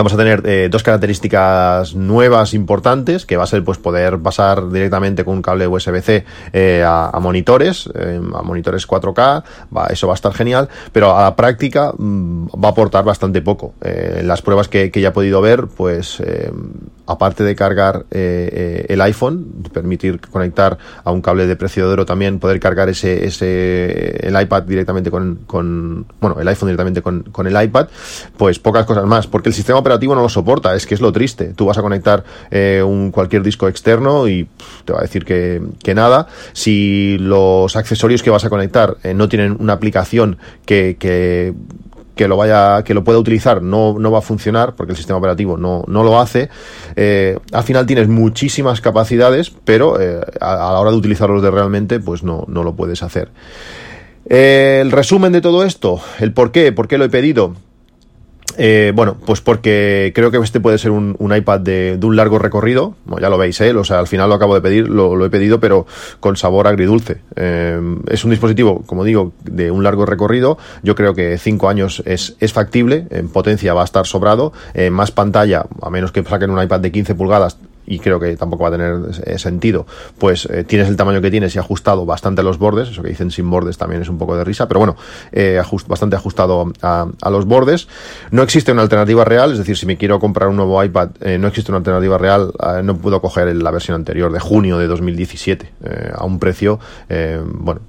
Vamos 0.00 0.14
a 0.14 0.16
tener 0.16 0.40
eh, 0.46 0.68
dos 0.70 0.82
características 0.82 1.94
nuevas 1.94 2.54
importantes, 2.54 3.26
que 3.26 3.36
va 3.36 3.44
a 3.44 3.46
ser 3.46 3.62
pues 3.62 3.76
poder 3.76 4.18
pasar 4.18 4.70
directamente 4.70 5.26
con 5.26 5.34
un 5.34 5.42
cable 5.42 5.66
USB-C 5.66 6.24
eh, 6.54 6.82
a, 6.82 7.18
monitores, 7.20 7.86
eh, 7.94 8.18
a 8.34 8.40
monitores 8.40 8.88
4K, 8.88 9.44
va, 9.76 9.88
eso 9.88 10.06
va 10.06 10.14
a 10.14 10.16
estar 10.16 10.32
genial, 10.32 10.70
pero 10.92 11.14
a 11.14 11.24
la 11.24 11.36
práctica 11.36 11.92
mmm, 11.98 12.46
va 12.46 12.68
a 12.68 12.70
aportar 12.70 13.04
bastante 13.04 13.42
poco. 13.42 13.74
Las 14.22 14.40
pruebas 14.40 14.68
que, 14.68 14.90
ya 14.90 15.08
he 15.08 15.12
podido 15.12 15.42
ver, 15.42 15.66
pues 15.66 16.22
aparte 17.06 17.44
de 17.44 17.54
cargar 17.54 18.06
el 18.10 19.00
iPhone, 19.02 19.64
permitir 19.72 20.20
conectar 20.20 20.78
a 21.04 21.10
un 21.10 21.20
cable 21.20 21.46
de 21.46 21.56
precio 21.56 22.06
también, 22.06 22.38
poder 22.38 22.58
cargar 22.60 22.88
ese, 22.88 23.26
ese 23.26 24.26
el 24.26 24.40
iPad 24.40 24.62
directamente 24.62 25.10
con, 25.10 25.40
con 25.46 26.06
bueno, 26.20 26.40
el 26.40 26.48
iPhone 26.48 26.68
directamente 26.68 27.02
con, 27.02 27.24
con 27.24 27.46
el 27.46 27.62
iPad, 27.62 27.88
pues 28.36 28.58
pocas 28.58 28.86
cosas 28.86 29.04
más, 29.04 29.26
porque 29.26 29.48
el 29.48 29.54
sistema 29.54 29.82
operativo 29.90 30.14
no 30.14 30.22
lo 30.22 30.28
soporta, 30.28 30.74
es 30.74 30.86
que 30.86 30.94
es 30.94 31.00
lo 31.00 31.12
triste. 31.12 31.52
Tú 31.54 31.66
vas 31.66 31.78
a 31.78 31.82
conectar 31.82 32.24
eh, 32.50 32.82
un, 32.84 33.10
cualquier 33.10 33.42
disco 33.42 33.68
externo 33.68 34.28
y 34.28 34.48
te 34.84 34.92
va 34.92 35.00
a 35.00 35.02
decir 35.02 35.24
que, 35.24 35.60
que, 35.82 35.94
nada. 35.94 36.26
Si 36.52 37.18
los 37.18 37.76
accesorios 37.76 38.22
que 38.22 38.30
vas 38.30 38.44
a 38.44 38.50
conectar 38.50 38.96
eh, 39.02 39.14
no 39.14 39.28
tienen 39.28 39.56
una 39.58 39.74
aplicación 39.74 40.38
que, 40.64 40.96
que 40.98 41.54
que 42.16 42.28
lo 42.28 42.36
vaya, 42.36 42.82
que 42.84 42.92
lo 42.92 43.02
pueda 43.02 43.18
utilizar 43.18 43.62
no, 43.62 43.98
no 43.98 44.10
va 44.10 44.18
a 44.18 44.20
funcionar 44.22 44.74
porque 44.74 44.92
el 44.92 44.96
sistema 44.98 45.18
operativo 45.18 45.56
no, 45.56 45.84
no 45.86 46.04
lo 46.04 46.20
hace. 46.20 46.50
Eh, 46.94 47.38
al 47.50 47.62
final 47.62 47.86
tienes 47.86 48.08
muchísimas 48.08 48.82
capacidades, 48.82 49.50
pero 49.64 49.94
a, 49.94 50.54
la 50.54 50.78
hora 50.78 50.90
de 50.90 50.98
utilizarlos 50.98 51.42
de 51.42 51.50
realmente, 51.50 51.98
pues 51.98 52.22
no, 52.22 52.44
no 52.46 52.62
lo 52.62 52.74
puedes 52.76 53.02
hacer. 53.02 53.30
El 54.26 54.90
resumen 54.90 55.32
de 55.32 55.40
todo 55.40 55.64
esto, 55.64 56.00
el 56.18 56.34
por 56.34 56.52
qué, 56.52 56.72
por 56.72 56.88
qué 56.88 56.98
lo 56.98 57.04
he 57.04 57.08
pedido. 57.08 57.54
Eh, 58.58 58.92
bueno, 58.94 59.16
pues 59.24 59.40
porque 59.40 60.12
creo 60.14 60.30
que 60.30 60.38
este 60.38 60.60
puede 60.60 60.78
ser 60.78 60.90
un, 60.90 61.16
iPad 61.20 61.60
de, 61.60 61.98
un 62.02 62.16
largo 62.16 62.38
recorrido. 62.38 62.94
Bueno, 63.04 63.22
ya 63.22 63.30
lo 63.30 63.38
veis, 63.38 63.60
¿eh? 63.60 63.74
O 63.74 63.84
sea, 63.84 63.98
al 63.98 64.06
final 64.06 64.28
lo 64.28 64.34
acabo 64.34 64.54
de 64.54 64.60
pedir, 64.60 64.88
lo, 64.88 65.24
he 65.24 65.30
pedido, 65.30 65.60
pero 65.60 65.86
con 66.20 66.36
sabor 66.36 66.66
agridulce. 66.66 67.20
Eh, 67.36 67.80
es 68.08 68.24
un 68.24 68.30
dispositivo, 68.30 68.82
como 68.86 69.04
digo, 69.04 69.32
de 69.44 69.70
un 69.70 69.82
largo 69.82 70.06
recorrido. 70.06 70.58
Yo 70.82 70.94
creo 70.94 71.14
que 71.14 71.38
5 71.38 71.68
años 71.68 72.02
es, 72.06 72.36
es, 72.40 72.52
factible. 72.52 73.06
En 73.10 73.28
potencia 73.28 73.74
va 73.74 73.82
a 73.82 73.84
estar 73.84 74.06
sobrado. 74.06 74.52
Eh, 74.74 74.90
más 74.90 75.10
pantalla, 75.10 75.66
a 75.82 75.90
menos 75.90 76.12
que 76.12 76.22
saquen 76.22 76.50
un 76.50 76.62
iPad 76.62 76.80
de 76.80 76.92
15 76.92 77.14
pulgadas, 77.14 77.58
y 77.90 77.98
creo 77.98 78.20
que 78.20 78.36
tampoco 78.36 78.62
va 78.62 78.68
a 78.68 78.72
tener 78.72 78.96
eh, 79.24 79.38
sentido, 79.38 79.84
pues 80.18 80.46
eh, 80.46 80.64
tienes 80.64 80.88
el 80.88 80.96
tamaño 80.96 81.20
que 81.20 81.30
tienes 81.30 81.54
y 81.56 81.58
ajustado 81.58 82.06
bastante 82.06 82.40
a 82.40 82.44
los 82.44 82.56
bordes, 82.56 82.88
eso 82.88 83.02
que 83.02 83.08
dicen 83.08 83.30
sin 83.30 83.50
bordes 83.50 83.76
también 83.76 84.00
es 84.00 84.08
un 84.08 84.16
poco 84.16 84.36
de 84.36 84.44
risa, 84.44 84.68
pero 84.68 84.78
bueno, 84.78 84.96
eh, 85.32 85.58
ajust, 85.58 85.88
bastante 85.88 86.16
ajustado 86.16 86.72
a, 86.82 87.08
a, 87.20 87.30
los 87.30 87.46
bordes. 87.46 87.88
No 88.30 88.42
existe 88.42 88.70
una 88.70 88.82
alternativa 88.82 89.24
real, 89.24 89.52
es 89.52 89.58
decir, 89.58 89.76
si 89.76 89.86
me 89.86 89.96
quiero 89.96 90.20
comprar 90.20 90.48
un 90.48 90.56
nuevo 90.56 90.82
iPad, 90.82 91.10
eh, 91.20 91.36
no 91.38 91.48
existe 91.48 91.72
una 91.72 91.78
alternativa 91.78 92.16
real, 92.16 92.52
eh, 92.62 92.82
no 92.84 92.96
puedo 92.96 93.20
coger 93.20 93.54
la 93.56 93.70
versión 93.72 93.96
anterior 93.96 94.32
de 94.32 94.38
junio 94.38 94.78
de 94.78 94.86
2017 94.86 95.72
eh, 95.82 96.12
a 96.14 96.24
un 96.24 96.38
precio, 96.38 96.78
bueno, 97.44 97.80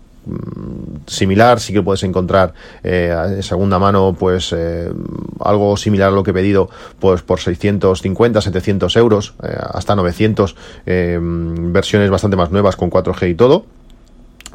similar, 1.08 1.60
sí 1.60 1.74
que 1.74 1.82
puedes 1.82 2.04
encontrar 2.04 2.54
eh, 2.84 3.16
en 3.28 3.44
segunda 3.44 3.80
mano 3.80 4.16
pues 4.18 4.54
eh, 4.56 4.92
algo 5.40 5.76
similar 5.78 6.10
a 6.10 6.12
lo 6.12 6.24
que 6.24 6.32
he 6.32 6.34
pedido 6.34 6.70
pues 7.00 7.22
por 7.22 7.40
650, 7.40 8.42
700 8.42 8.96
euros, 8.98 9.34
eh, 9.44 9.56
hasta 9.74 9.96
900 9.96 10.56
versiones 10.86 12.10
bastante 12.10 12.38
más 12.38 12.52
nuevas 12.52 12.76
con 12.76 12.90
4G 12.90 13.32
y 13.32 13.36
todo 13.36 13.66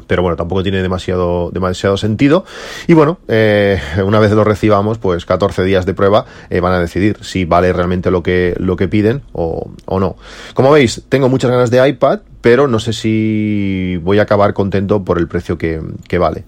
pero 0.07 0.21
bueno, 0.21 0.35
tampoco 0.37 0.63
tiene 0.63 0.81
demasiado, 0.81 1.51
demasiado 1.51 1.97
sentido. 1.97 2.45
Y 2.87 2.93
bueno, 2.93 3.19
eh, 3.27 3.79
una 4.03 4.19
vez 4.19 4.31
lo 4.31 4.43
recibamos, 4.43 4.97
pues 4.97 5.25
14 5.25 5.63
días 5.63 5.85
de 5.85 5.93
prueba 5.93 6.25
eh, 6.49 6.61
van 6.61 6.73
a 6.73 6.79
decidir 6.79 7.17
si 7.21 7.45
vale 7.45 7.71
realmente 7.73 8.09
lo 8.09 8.23
que, 8.23 8.55
lo 8.57 8.75
que 8.75 8.87
piden 8.87 9.21
o, 9.33 9.69
o 9.85 9.99
no. 9.99 10.15
Como 10.53 10.71
veis, 10.71 11.03
tengo 11.09 11.29
muchas 11.29 11.51
ganas 11.51 11.69
de 11.69 11.87
iPad, 11.87 12.21
pero 12.41 12.67
no 12.67 12.79
sé 12.79 12.93
si 12.93 13.99
voy 14.01 14.19
a 14.19 14.23
acabar 14.23 14.53
contento 14.53 15.03
por 15.03 15.19
el 15.19 15.27
precio 15.27 15.57
que, 15.57 15.81
que 16.07 16.17
vale. 16.17 16.45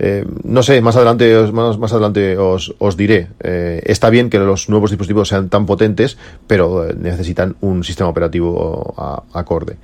Eh, 0.00 0.26
no 0.42 0.64
sé, 0.64 0.80
más 0.80 0.96
adelante, 0.96 1.52
más, 1.52 1.78
más 1.78 1.92
adelante 1.92 2.36
os, 2.36 2.74
os 2.78 2.96
diré. 2.96 3.28
Está 3.40 4.10
bien 4.10 4.28
que 4.28 4.38
los 4.38 4.68
nuevos 4.68 4.90
dispositivos 4.90 5.28
sean 5.28 5.48
tan 5.48 5.66
potentes, 5.66 6.18
pero 6.48 6.88
necesitan 6.96 7.54
un 7.60 7.84
sistema 7.84 8.10
operativo 8.10 8.94
acorde. 9.32 9.76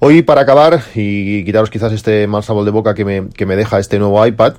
Hoy, 0.00 0.22
para 0.22 0.42
acabar 0.42 0.80
y 0.94 1.44
quitaros 1.44 1.70
quizás 1.70 1.92
este 1.92 2.28
mal 2.28 2.44
sabor 2.44 2.64
de 2.64 2.70
boca 2.70 2.94
que 2.94 3.04
me, 3.04 3.28
que 3.30 3.46
me 3.46 3.56
deja 3.56 3.80
este 3.80 3.98
nuevo 3.98 4.24
iPad, 4.24 4.54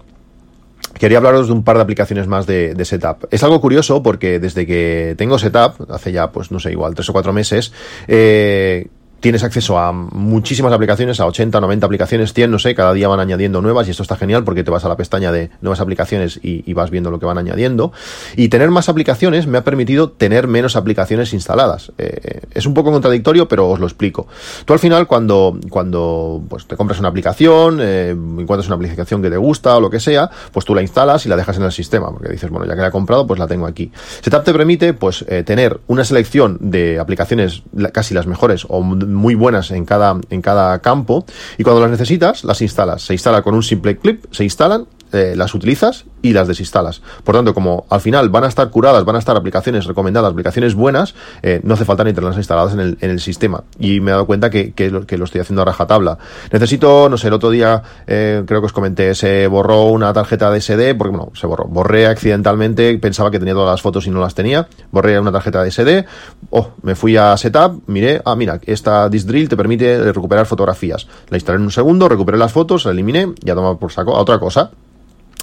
quería 0.96 1.20
hablaros 1.20 1.48
de 1.48 1.54
un 1.54 1.64
par 1.64 1.78
de 1.78 1.84
aplicaciones 1.84 2.28
más 2.28 2.46
de, 2.46 2.74
de, 2.76 2.86
Setup. 2.86 3.26
Es 3.32 3.42
algo 3.44 3.62
curioso 3.62 4.04
porque 4.04 4.40
desde 4.40 4.66
que 4.66 5.16
tengo 5.18 5.40
Setup, 5.40 5.90
hace 5.92 6.12
ya, 6.12 6.34
pues 6.34 6.52
no 6.52 6.60
sé, 6.60 6.72
igual 6.72 6.94
tres 6.94 7.10
o 7.10 7.14
cuatro 7.14 7.32
meses, 7.32 7.72
eh, 8.10 8.88
tienes 9.20 9.44
acceso 9.44 9.78
a 9.78 9.92
muchísimas 9.92 10.72
aplicaciones, 10.74 11.20
a 11.20 11.26
80, 11.26 11.60
90 11.60 11.86
aplicaciones, 11.86 12.34
100, 12.34 12.52
no 12.52 12.60
sé, 12.60 12.76
cada 12.76 12.94
día 12.94 13.08
van 13.08 13.20
añadiendo 13.20 13.62
nuevas 13.62 13.88
y 13.88 13.92
esto 13.92 14.04
está 14.04 14.16
genial 14.16 14.44
porque 14.44 14.64
te 14.64 14.72
vas 14.72 14.86
a 14.86 14.90
la 14.90 14.98
pestaña 14.98 15.32
de 15.32 15.50
nuevas 15.62 15.80
aplicaciones 15.80 16.40
y, 16.42 16.74
vas 16.80 16.92
viendo 16.92 17.12
lo 17.12 17.20
que 17.20 17.26
van 17.26 17.38
añadiendo. 17.38 17.92
Y 18.38 18.48
tener 18.48 18.70
más 18.70 18.88
aplicaciones 18.88 19.48
me 19.48 19.58
ha 19.58 19.66
permitido 19.66 20.12
tener 20.12 20.48
menos 20.48 20.78
aplicaciones 20.78 21.34
instaladas. 21.34 21.92
Eh, 21.98 22.42
es 22.54 22.66
un 22.66 22.74
poco 22.74 22.92
contradictorio, 22.92 23.50
pero 23.50 23.68
os 23.70 23.80
lo 23.80 23.86
explico. 23.86 24.28
Tú 24.64 24.72
al 24.72 24.80
final 24.80 25.08
cuando, 25.08 25.60
cuando 25.70 26.42
pues, 26.48 26.68
te 26.68 26.78
compras 26.78 27.00
una 27.00 27.10
aplicación, 27.10 27.80
eh, 27.82 28.12
encuentras 28.12 28.68
una 28.68 28.76
aplicación 28.76 29.22
que 29.22 29.30
te 29.30 29.36
gusta 29.36 29.76
o 29.76 29.82
lo 29.82 29.90
que 29.90 30.00
sea, 30.00 30.30
pues 30.54 30.66
tú 30.66 30.74
la 30.74 30.82
instalas 30.82 31.26
y 31.26 31.30
la 31.30 31.36
dejas 31.36 31.58
en 31.58 31.64
el 31.64 31.72
sistema, 31.72 32.12
porque 32.12 32.30
dices, 32.30 32.50
bueno, 32.50 32.66
ya 32.66 32.76
que 32.76 32.82
la 32.82 32.88
he 32.88 32.92
comprado, 32.92 33.28
pues 33.28 33.40
la 33.40 33.48
tengo 33.48 33.66
aquí. 33.66 33.92
Setup 34.22 34.44
te 34.44 34.54
permite 34.54 34.94
pues 34.94 35.26
eh, 35.28 35.44
tener 35.44 35.80
una 35.88 36.06
selección 36.06 36.58
de 36.62 37.00
aplicaciones 37.00 37.64
casi 37.92 38.14
las 38.14 38.28
mejores 38.28 38.66
o 38.70 38.82
muy 39.14 39.36
buenas 39.36 39.72
en 39.72 39.86
cada, 39.86 40.20
en 40.30 40.42
cada 40.42 40.80
campo 40.80 41.26
y 41.58 41.64
cuando 41.64 41.82
las 41.82 41.92
necesitas 41.92 42.44
las 42.44 42.62
instalas. 42.62 43.02
Se 43.02 43.14
instala 43.14 43.42
con 43.42 43.56
un 43.56 43.64
simple 43.64 43.98
clip, 43.98 44.26
se 44.32 44.44
instalan 44.44 44.86
eh, 45.12 45.34
las 45.36 45.54
utilizas 45.54 46.06
y 46.22 46.34
las 46.34 46.48
desinstalas. 46.48 47.02
Por 47.24 47.36
tanto, 47.36 47.54
como 47.54 47.86
al 47.90 48.02
final 48.02 48.30
van 48.30 48.44
a 48.44 48.48
estar 48.48 48.70
curadas, 48.70 49.06
van 49.06 49.16
a 49.16 49.20
estar 49.20 49.36
aplicaciones 49.36 49.86
recomendadas, 49.86 50.32
aplicaciones 50.32 50.76
buenas, 50.76 51.16
eh, 51.42 51.62
no 51.64 51.74
hace 51.74 51.86
falta 51.86 52.04
ni 52.04 52.14
tenerlas 52.14 52.38
instaladas 52.38 52.74
en 52.74 52.98
el, 53.00 53.20
sistema. 53.20 53.64
Y 53.80 54.00
me 54.00 54.12
he 54.12 54.14
dado 54.14 54.26
cuenta 54.26 54.50
que, 54.50 54.72
que, 54.72 54.90
lo, 54.90 55.06
que 55.06 55.16
estoy 55.16 55.42
haciendo 55.42 55.62
a 55.62 55.66
rajatabla. 55.66 56.18
Necesito, 56.52 57.10
no 57.10 57.18
sé, 57.18 57.28
el 57.28 57.34
otro 57.34 57.50
día 57.50 57.84
eh, 58.08 58.44
creo 58.46 58.62
que 58.62 58.68
os 58.68 58.74
comenté, 58.74 59.14
se 59.14 59.48
borró 59.48 59.86
una 59.86 60.14
tarjeta 60.14 60.52
de 60.52 60.62
SD, 60.62 60.96
porque 60.96 61.16
bueno, 61.16 61.32
se 61.34 61.48
borró. 61.48 61.66
Borré 61.66 62.08
accidentalmente, 62.08 62.98
pensaba 62.98 63.32
que 63.32 63.40
tenía 63.40 63.54
todas 63.54 63.72
las 63.72 63.82
fotos 63.82 64.08
y 64.08 64.10
no 64.10 64.20
las 64.20 64.36
tenía. 64.36 64.68
Borré 64.92 65.20
una 65.20 65.32
tarjeta 65.32 65.64
de 65.64 65.72
SD. 65.72 66.06
Oh, 66.50 66.70
me 66.82 66.96
fui 66.96 67.18
a 67.18 67.36
Setup, 67.36 67.84
miré, 67.88 68.22
ah, 68.26 68.36
mira, 68.36 68.60
esta 68.66 69.10
Disk 69.10 69.28
Drill 69.28 69.50
te 69.50 69.58
permite 69.58 70.12
recuperar 70.12 70.46
fotografías. 70.46 71.08
La 71.30 71.38
instalé 71.38 71.58
en 71.58 71.64
un 71.64 71.72
segundo, 71.72 72.08
recuperé 72.08 72.38
las 72.38 72.52
fotos, 72.52 72.86
la 72.86 72.92
eliminé 72.92 73.34
y 73.44 73.50
a 73.50 73.56
por 73.56 73.92
saco 73.92 74.16
a 74.16 74.22
otra 74.22 74.40
cosa. 74.40 74.72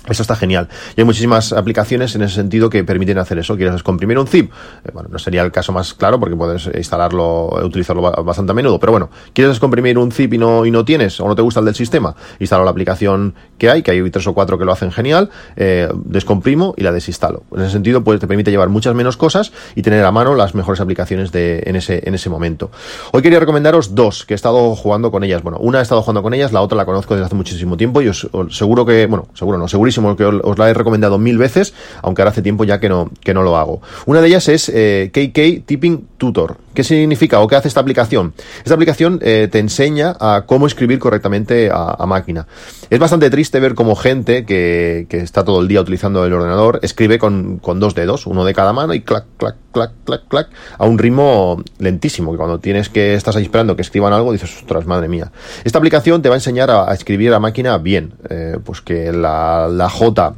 Eso 0.08 0.22
está 0.22 0.36
genial. 0.36 0.68
Y 0.96 1.00
hay 1.00 1.04
muchísimas 1.04 1.52
aplicaciones 1.52 2.14
en 2.14 2.22
ese 2.22 2.36
sentido 2.36 2.70
que 2.70 2.84
permiten 2.84 3.18
hacer 3.18 3.38
eso. 3.38 3.56
¿Quieres 3.56 3.82
comprimir 3.82 4.18
un 4.18 4.26
zip? 4.26 4.50
Eh, 4.84 4.90
bueno, 4.92 5.08
no 5.10 5.18
sería 5.18 5.42
el 5.42 5.52
caso 5.52 5.72
más 5.72 5.94
claro 5.94 6.20
porque 6.20 6.36
puedes 6.36 6.70
instalarlo, 6.74 7.48
utilizarlo 7.64 8.02
bastante 8.02 8.52
a 8.52 8.54
menudo. 8.54 8.78
Pero 8.78 8.92
bueno, 8.92 9.10
¿quieres 9.32 9.58
comprimir 9.58 9.98
un 9.98 10.12
zip 10.12 10.34
y 10.34 10.38
no, 10.38 10.64
y 10.64 10.70
no 10.70 10.84
tienes 10.84 11.20
o 11.20 11.28
no 11.28 11.34
te 11.34 11.42
gusta 11.42 11.60
el 11.60 11.66
del 11.66 11.74
sistema? 11.74 12.14
Instalo 12.38 12.64
la 12.64 12.70
aplicación 12.70 13.34
que 13.58 13.70
hay, 13.70 13.82
que 13.82 13.90
hay 13.90 14.10
tres 14.10 14.26
o 14.26 14.34
cuatro 14.34 14.58
que 14.58 14.64
lo 14.64 14.72
hacen 14.72 14.92
genial, 14.92 15.30
eh, 15.56 15.88
descomprimo 16.04 16.74
y 16.76 16.82
la 16.82 16.92
desinstalo. 16.92 17.42
En 17.54 17.62
ese 17.62 17.72
sentido, 17.72 18.04
pues 18.04 18.20
te 18.20 18.26
permite 18.26 18.50
llevar 18.50 18.68
muchas 18.68 18.94
menos 18.94 19.16
cosas 19.16 19.52
y 19.74 19.82
tener 19.82 20.04
a 20.04 20.12
mano 20.12 20.34
las 20.34 20.54
mejores 20.54 20.80
aplicaciones 20.80 21.32
de, 21.32 21.62
en, 21.66 21.76
ese, 21.76 22.02
en 22.06 22.14
ese 22.14 22.30
momento. 22.30 22.70
Hoy 23.12 23.22
quería 23.22 23.40
recomendaros 23.40 23.94
dos 23.94 24.24
que 24.24 24.34
he 24.34 24.36
estado 24.36 24.74
jugando 24.76 25.10
con 25.10 25.24
ellas. 25.24 25.42
Bueno, 25.42 25.58
una 25.58 25.80
he 25.80 25.82
estado 25.82 26.02
jugando 26.02 26.22
con 26.22 26.34
ellas, 26.34 26.52
la 26.52 26.60
otra 26.60 26.76
la 26.76 26.84
conozco 26.84 27.14
desde 27.14 27.26
hace 27.26 27.34
muchísimo 27.34 27.76
tiempo 27.76 28.02
y 28.02 28.08
os, 28.08 28.28
os 28.32 28.56
seguro 28.56 28.84
que, 28.84 29.06
bueno, 29.06 29.28
seguro 29.34 29.58
no, 29.58 29.68
segurísimo 29.68 29.95
que 30.16 30.24
os 30.24 30.58
la 30.58 30.70
he 30.70 30.74
recomendado 30.74 31.18
mil 31.18 31.38
veces, 31.38 31.74
aunque 32.02 32.22
ahora 32.22 32.30
hace 32.30 32.42
tiempo 32.42 32.64
ya 32.64 32.80
que 32.80 32.88
no, 32.88 33.10
que 33.20 33.34
no 33.34 33.42
lo 33.42 33.56
hago. 33.56 33.80
Una 34.06 34.20
de 34.20 34.28
ellas 34.28 34.48
es 34.48 34.70
eh, 34.72 35.10
KK 35.12 35.66
Tipping 35.66 36.06
Tutor. 36.18 36.65
¿Qué 36.76 36.84
significa 36.84 37.40
o 37.40 37.48
qué 37.48 37.56
hace 37.56 37.68
esta 37.68 37.80
aplicación? 37.80 38.34
Esta 38.58 38.74
aplicación 38.74 39.18
eh, 39.22 39.48
te 39.50 39.60
enseña 39.60 40.14
a 40.20 40.44
cómo 40.44 40.66
escribir 40.66 40.98
correctamente 40.98 41.70
a, 41.72 42.04
máquina. 42.04 42.46
Es 42.90 42.98
bastante 42.98 43.30
triste 43.30 43.58
ver 43.60 43.74
cómo 43.74 43.96
gente 43.96 44.44
que, 44.44 45.06
que, 45.08 45.20
está 45.20 45.42
todo 45.42 45.62
el 45.62 45.68
día 45.68 45.80
utilizando 45.80 46.22
el 46.26 46.34
ordenador 46.34 46.78
escribe 46.82 47.18
con, 47.18 47.56
con, 47.60 47.80
dos 47.80 47.94
dedos, 47.94 48.26
uno 48.26 48.44
de 48.44 48.52
cada 48.52 48.74
mano 48.74 48.92
y 48.92 49.00
clac, 49.00 49.24
clac, 49.38 49.56
clac, 49.72 49.92
clac, 50.04 50.28
clac, 50.28 50.48
a 50.76 50.84
un 50.84 50.98
ritmo 50.98 51.62
lentísimo, 51.78 52.32
que 52.32 52.36
cuando 52.36 52.60
tienes 52.60 52.90
que, 52.90 53.14
estás 53.14 53.36
ahí 53.36 53.44
esperando 53.44 53.74
que 53.74 53.80
escriban 53.80 54.12
algo, 54.12 54.30
dices, 54.32 54.54
ostras, 54.54 54.84
madre 54.84 55.08
mía. 55.08 55.32
Esta 55.64 55.78
aplicación 55.78 56.20
te 56.20 56.28
va 56.28 56.34
a 56.34 56.38
enseñar 56.38 56.70
a, 56.70 56.90
a 56.90 56.92
escribir 56.92 57.32
a 57.32 57.40
máquina 57.40 57.78
bien, 57.78 58.12
eh, 58.28 58.58
pues 58.62 58.82
que 58.82 59.12
la, 59.12 59.66
la 59.68 59.88
J 59.88 60.34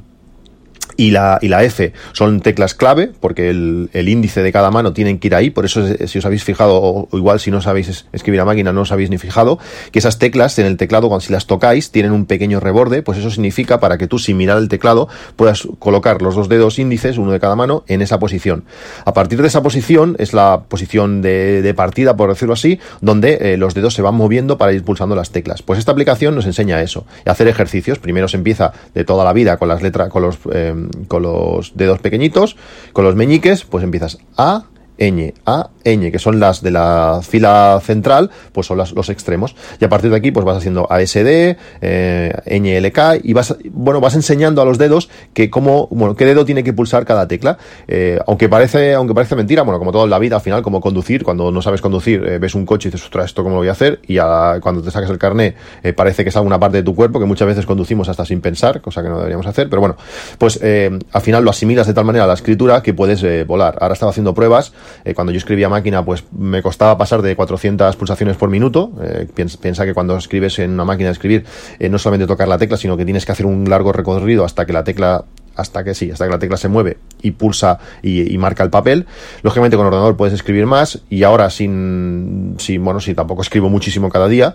y 0.98 1.12
la, 1.12 1.38
y 1.40 1.46
la 1.46 1.62
F 1.62 1.92
son 2.12 2.40
teclas 2.40 2.74
clave, 2.74 3.12
porque 3.20 3.50
el, 3.50 3.88
el, 3.92 4.08
índice 4.08 4.42
de 4.42 4.50
cada 4.52 4.72
mano 4.72 4.92
tienen 4.92 5.20
que 5.20 5.28
ir 5.28 5.34
ahí, 5.36 5.48
por 5.48 5.64
eso 5.64 5.86
si 6.08 6.18
os 6.18 6.26
habéis 6.26 6.42
fijado, 6.42 6.80
o, 6.82 7.08
igual 7.16 7.38
si 7.38 7.52
no 7.52 7.62
sabéis 7.62 8.06
escribir 8.12 8.40
a 8.40 8.44
máquina, 8.44 8.72
no 8.72 8.80
os 8.80 8.90
habéis 8.90 9.08
ni 9.08 9.16
fijado, 9.16 9.60
que 9.92 10.00
esas 10.00 10.18
teclas 10.18 10.58
en 10.58 10.66
el 10.66 10.76
teclado, 10.76 11.08
cuando 11.08 11.24
si 11.24 11.32
las 11.32 11.46
tocáis, 11.46 11.92
tienen 11.92 12.10
un 12.10 12.26
pequeño 12.26 12.58
reborde, 12.58 13.02
pues 13.02 13.16
eso 13.16 13.30
significa 13.30 13.78
para 13.78 13.96
que 13.96 14.08
tú, 14.08 14.18
sin 14.18 14.36
mirar 14.36 14.58
el 14.58 14.68
teclado, 14.68 15.08
puedas 15.36 15.68
colocar 15.78 16.20
los 16.20 16.34
dos 16.34 16.48
dedos 16.48 16.80
índices, 16.80 17.16
uno 17.16 17.30
de 17.30 17.38
cada 17.38 17.54
mano, 17.54 17.84
en 17.86 18.02
esa 18.02 18.18
posición. 18.18 18.64
A 19.04 19.12
partir 19.12 19.40
de 19.40 19.46
esa 19.46 19.62
posición, 19.62 20.16
es 20.18 20.32
la 20.32 20.64
posición 20.66 21.22
de, 21.22 21.62
de 21.62 21.74
partida, 21.74 22.16
por 22.16 22.28
decirlo 22.28 22.54
así, 22.54 22.80
donde 23.00 23.38
eh, 23.40 23.56
los 23.56 23.72
dedos 23.72 23.94
se 23.94 24.02
van 24.02 24.16
moviendo 24.16 24.58
para 24.58 24.72
ir 24.72 24.82
pulsando 24.82 25.14
las 25.14 25.30
teclas. 25.30 25.62
Pues 25.62 25.78
esta 25.78 25.92
aplicación 25.92 26.34
nos 26.34 26.46
enseña 26.46 26.82
eso, 26.82 27.06
y 27.24 27.30
hacer 27.30 27.46
ejercicios. 27.46 28.00
Primero 28.00 28.26
se 28.26 28.36
empieza 28.36 28.72
de 28.94 29.04
toda 29.04 29.24
la 29.24 29.32
vida 29.32 29.58
con 29.58 29.68
las 29.68 29.80
letras, 29.80 30.08
con 30.08 30.22
los, 30.22 30.38
eh, 30.52 30.87
con 31.08 31.22
los 31.22 31.76
dedos 31.76 32.00
pequeñitos, 32.00 32.56
con 32.92 33.04
los 33.04 33.14
meñiques, 33.14 33.64
pues 33.64 33.84
empiezas 33.84 34.18
A, 34.36 34.64
ñ, 34.98 35.34
A, 35.46 35.70
ñ, 35.84 36.10
que 36.10 36.18
son 36.18 36.40
las 36.40 36.62
de 36.62 36.70
la 36.70 37.20
fila 37.22 37.80
central, 37.82 38.30
pues 38.52 38.66
son 38.66 38.78
las, 38.78 38.92
los 38.92 39.08
extremos. 39.08 39.54
Y 39.80 39.84
a 39.84 39.88
partir 39.88 40.10
de 40.10 40.16
aquí, 40.16 40.30
pues 40.30 40.44
vas 40.44 40.58
haciendo 40.58 40.90
ASD, 40.90 41.56
eh, 41.80 42.80
LK 42.80 43.24
y 43.24 43.32
vas, 43.32 43.56
bueno, 43.70 44.00
vas 44.00 44.14
enseñando 44.14 44.62
a 44.62 44.64
los 44.64 44.78
dedos 44.78 45.08
que 45.32 45.50
cómo, 45.50 45.88
bueno, 45.90 46.16
qué 46.16 46.24
dedo 46.24 46.44
tiene 46.44 46.64
que 46.64 46.72
pulsar 46.72 47.04
cada 47.04 47.28
tecla. 47.28 47.58
Eh, 47.86 48.18
aunque 48.26 48.48
parece, 48.48 48.94
aunque 48.94 49.14
parece 49.14 49.36
mentira, 49.36 49.62
bueno, 49.62 49.78
como 49.78 49.92
todo 49.92 50.04
en 50.04 50.10
la 50.10 50.18
vida, 50.18 50.36
al 50.36 50.42
final, 50.42 50.62
como 50.62 50.80
conducir, 50.80 51.24
cuando 51.24 51.50
no 51.50 51.62
sabes 51.62 51.80
conducir, 51.80 52.24
eh, 52.24 52.38
ves 52.38 52.54
un 52.54 52.66
coche 52.66 52.88
y 52.88 52.90
dices, 52.90 53.04
ostras, 53.06 53.26
¿esto 53.26 53.42
cómo 53.42 53.56
lo 53.56 53.60
voy 53.60 53.68
a 53.68 53.72
hacer? 53.72 54.00
Y 54.06 54.18
cuando 54.60 54.82
te 54.82 54.90
sacas 54.90 55.10
el 55.10 55.18
carné, 55.18 55.54
eh, 55.82 55.92
parece 55.92 56.22
que 56.24 56.30
es 56.30 56.36
alguna 56.36 56.58
parte 56.58 56.78
de 56.78 56.82
tu 56.82 56.94
cuerpo, 56.94 57.20
que 57.20 57.26
muchas 57.26 57.46
veces 57.46 57.66
conducimos 57.66 58.08
hasta 58.08 58.24
sin 58.24 58.40
pensar, 58.40 58.80
cosa 58.80 59.02
que 59.02 59.08
no 59.08 59.16
deberíamos 59.18 59.46
hacer, 59.46 59.68
pero 59.68 59.80
bueno, 59.80 59.96
pues 60.38 60.60
al 60.62 61.22
final 61.22 61.44
lo 61.44 61.50
asimilas 61.50 61.86
de 61.86 61.94
tal 61.94 62.04
manera 62.04 62.24
a 62.24 62.26
la 62.26 62.34
escritura 62.34 62.82
que 62.82 62.94
puedes 62.94 63.24
volar. 63.46 63.78
Ahora 63.80 63.94
estaba 63.94 64.10
haciendo 64.10 64.34
pruebas 64.34 64.72
eh, 65.04 65.14
cuando 65.14 65.32
yo 65.32 65.38
escribía 65.38 65.68
máquina, 65.68 66.04
pues 66.04 66.24
me 66.32 66.62
costaba 66.62 66.96
pasar 66.98 67.22
de 67.22 67.36
400 67.36 67.96
pulsaciones 67.96 68.36
por 68.36 68.50
minuto. 68.50 68.92
Eh, 69.02 69.26
piensa, 69.34 69.84
que 69.84 69.94
cuando 69.94 70.16
escribes 70.16 70.58
en 70.58 70.72
una 70.72 70.84
máquina 70.84 71.08
de 71.08 71.12
escribir, 71.12 71.44
eh, 71.78 71.88
no 71.88 71.98
solamente 71.98 72.26
tocar 72.26 72.48
la 72.48 72.58
tecla, 72.58 72.76
sino 72.76 72.96
que 72.96 73.04
tienes 73.04 73.26
que 73.26 73.32
hacer 73.32 73.46
un 73.46 73.68
largo 73.68 73.92
recorrido 73.92 74.44
hasta 74.44 74.66
que 74.66 74.72
la 74.72 74.84
tecla 74.84 75.24
hasta 75.56 75.82
que 75.82 75.92
sí, 75.92 76.08
hasta 76.10 76.24
que 76.24 76.30
la 76.30 76.38
tecla 76.38 76.56
se 76.56 76.68
mueve 76.68 76.98
y 77.20 77.32
pulsa 77.32 77.80
y, 78.00 78.38
marca 78.38 78.62
el 78.62 78.70
papel. 78.70 79.06
Lógicamente 79.42 79.76
con 79.76 79.86
ordenador 79.86 80.16
puedes 80.16 80.32
escribir 80.32 80.66
más 80.66 81.00
y 81.10 81.24
ahora 81.24 81.50
sin, 81.50 82.54
sin, 82.58 82.84
bueno, 82.84 83.00
si 83.00 83.12
tampoco 83.14 83.42
escribo 83.42 83.68
muchísimo 83.68 84.08
cada 84.08 84.28
día, 84.28 84.54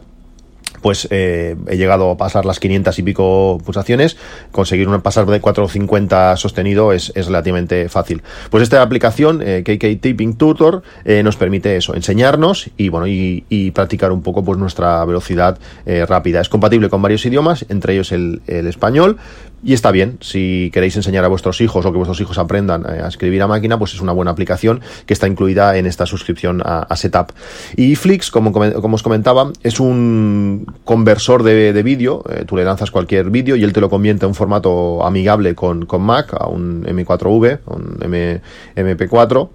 pues 0.84 1.08
eh, 1.10 1.56
he 1.68 1.78
llegado 1.78 2.12
a 2.12 2.18
pasar 2.18 2.46
las 2.46 2.60
500 2.60 3.00
y 3.00 3.04
pico 3.04 3.58
pulsaciones. 3.66 4.18
Conseguir 4.52 4.88
un 4.90 5.02
pasar 5.02 5.26
de 5.26 5.40
450 5.40 6.38
sostenido 6.38 6.92
es, 6.92 7.12
relativamente 7.16 7.90
fácil. 7.90 8.22
Pues 8.52 8.62
esta 8.62 8.82
aplicación, 8.82 9.40
KK 9.40 9.84
eh, 9.84 10.00
Typing 10.00 10.36
Tutor, 10.36 10.84
eh, 11.06 11.24
nos 11.24 11.38
permite 11.38 11.78
eso, 11.78 11.96
enseñarnos 11.96 12.70
y 12.78 12.90
bueno 12.90 13.08
y, 13.08 13.72
practicar 13.74 14.12
un 14.12 14.22
poco 14.22 14.44
pues 14.44 14.60
nuestra 14.60 15.04
velocidad 15.06 15.58
rápida. 15.86 16.42
Es 16.42 16.50
compatible 16.50 16.90
con 16.90 17.02
varios 17.02 17.26
idiomas, 17.26 17.66
entre 17.70 17.94
ellos 17.94 18.12
el, 18.12 18.42
español, 18.46 19.18
y 19.64 19.74
está 19.74 19.92
bien, 19.92 20.18
si 20.20 20.70
queréis 20.74 20.96
enseñar 20.96 21.24
a 21.24 21.30
vuestros 21.30 21.62
hijos 21.62 21.86
o 21.86 21.92
que 21.92 21.98
vuestros 21.98 22.20
hijos 22.20 22.38
aprendan 22.38 22.86
a 22.86 23.08
escribir 23.08 23.42
a 23.42 23.48
máquina, 23.48 23.80
pues 23.80 23.94
es 23.94 24.02
una 24.02 24.12
buena 24.12 24.32
aplicación 24.32 24.82
que 25.06 25.14
está 25.14 25.28
incluida 25.28 25.78
en 25.78 25.86
esta 25.86 26.06
suscripción 26.06 26.62
a, 26.66 26.94
Setup. 26.96 27.32
Y 27.76 27.96
Flix, 27.96 28.30
como, 28.30 28.52
como 28.52 28.96
os 28.96 29.04
comentaba, 29.04 29.52
es 29.64 29.80
un 29.80 30.66
conversor 30.84 31.44
de, 31.44 31.84
vídeo, 31.84 32.24
eh, 32.30 32.44
tú 32.46 32.56
le 32.56 32.64
lanzas 32.64 32.92
cualquier 32.92 33.30
vídeo 33.30 33.56
y 33.56 33.64
él 33.64 33.74
te 33.74 33.82
lo 33.82 33.90
convierte 33.90 34.26
en 34.26 34.30
un 34.30 34.36
formato 34.36 35.06
amigable 35.06 35.56
con, 35.56 35.88
Mac, 36.00 36.34
a 36.38 36.48
un 36.48 36.84
M4V, 36.84 37.60
un 37.66 38.00
MP4 38.76 39.50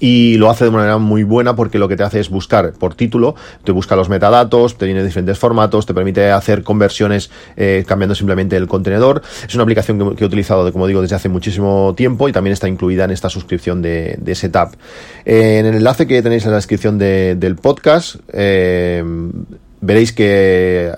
y 0.00 0.36
lo 0.36 0.50
hace 0.50 0.64
de 0.64 0.70
manera 0.70 0.98
muy 0.98 1.22
buena 1.22 1.56
porque 1.56 1.78
lo 1.78 1.88
que 1.88 1.96
te 1.96 2.02
hace 2.02 2.20
es 2.20 2.30
buscar 2.30 2.72
por 2.72 2.94
título, 2.94 3.34
te 3.64 3.72
busca 3.72 3.96
los 3.96 4.08
metadatos, 4.08 4.78
te 4.78 4.86
viene 4.86 5.04
diferentes 5.04 5.38
formatos, 5.38 5.86
te 5.86 5.94
permite 5.94 6.30
hacer 6.30 6.62
conversiones 6.62 7.30
eh, 7.56 7.84
cambiando 7.86 8.14
simplemente 8.14 8.56
el 8.56 8.66
contenedor. 8.66 9.22
Es 9.46 9.54
una 9.54 9.62
aplicación 9.62 10.16
que, 10.16 10.24
he 10.24 10.26
utilizado, 10.26 10.70
como 10.72 10.86
digo, 10.86 11.02
desde 11.02 11.16
hace 11.16 11.28
muchísimo 11.28 11.94
tiempo 11.96 12.28
y 12.28 12.32
también 12.32 12.52
está 12.52 12.68
incluida 12.68 13.04
en 13.04 13.10
esta 13.10 13.28
suscripción 13.28 13.82
de, 13.82 14.34
Setup. 14.34 14.74
Eh, 15.24 15.58
en 15.58 15.66
el 15.66 15.76
enlace 15.76 16.06
que 16.06 16.22
tenéis 16.22 16.44
en 16.44 16.50
la 16.50 16.56
descripción 16.56 16.98
del 16.98 17.56
podcast, 17.56 18.16
eh, 18.32 19.02
veréis 19.80 20.12
que 20.12 20.92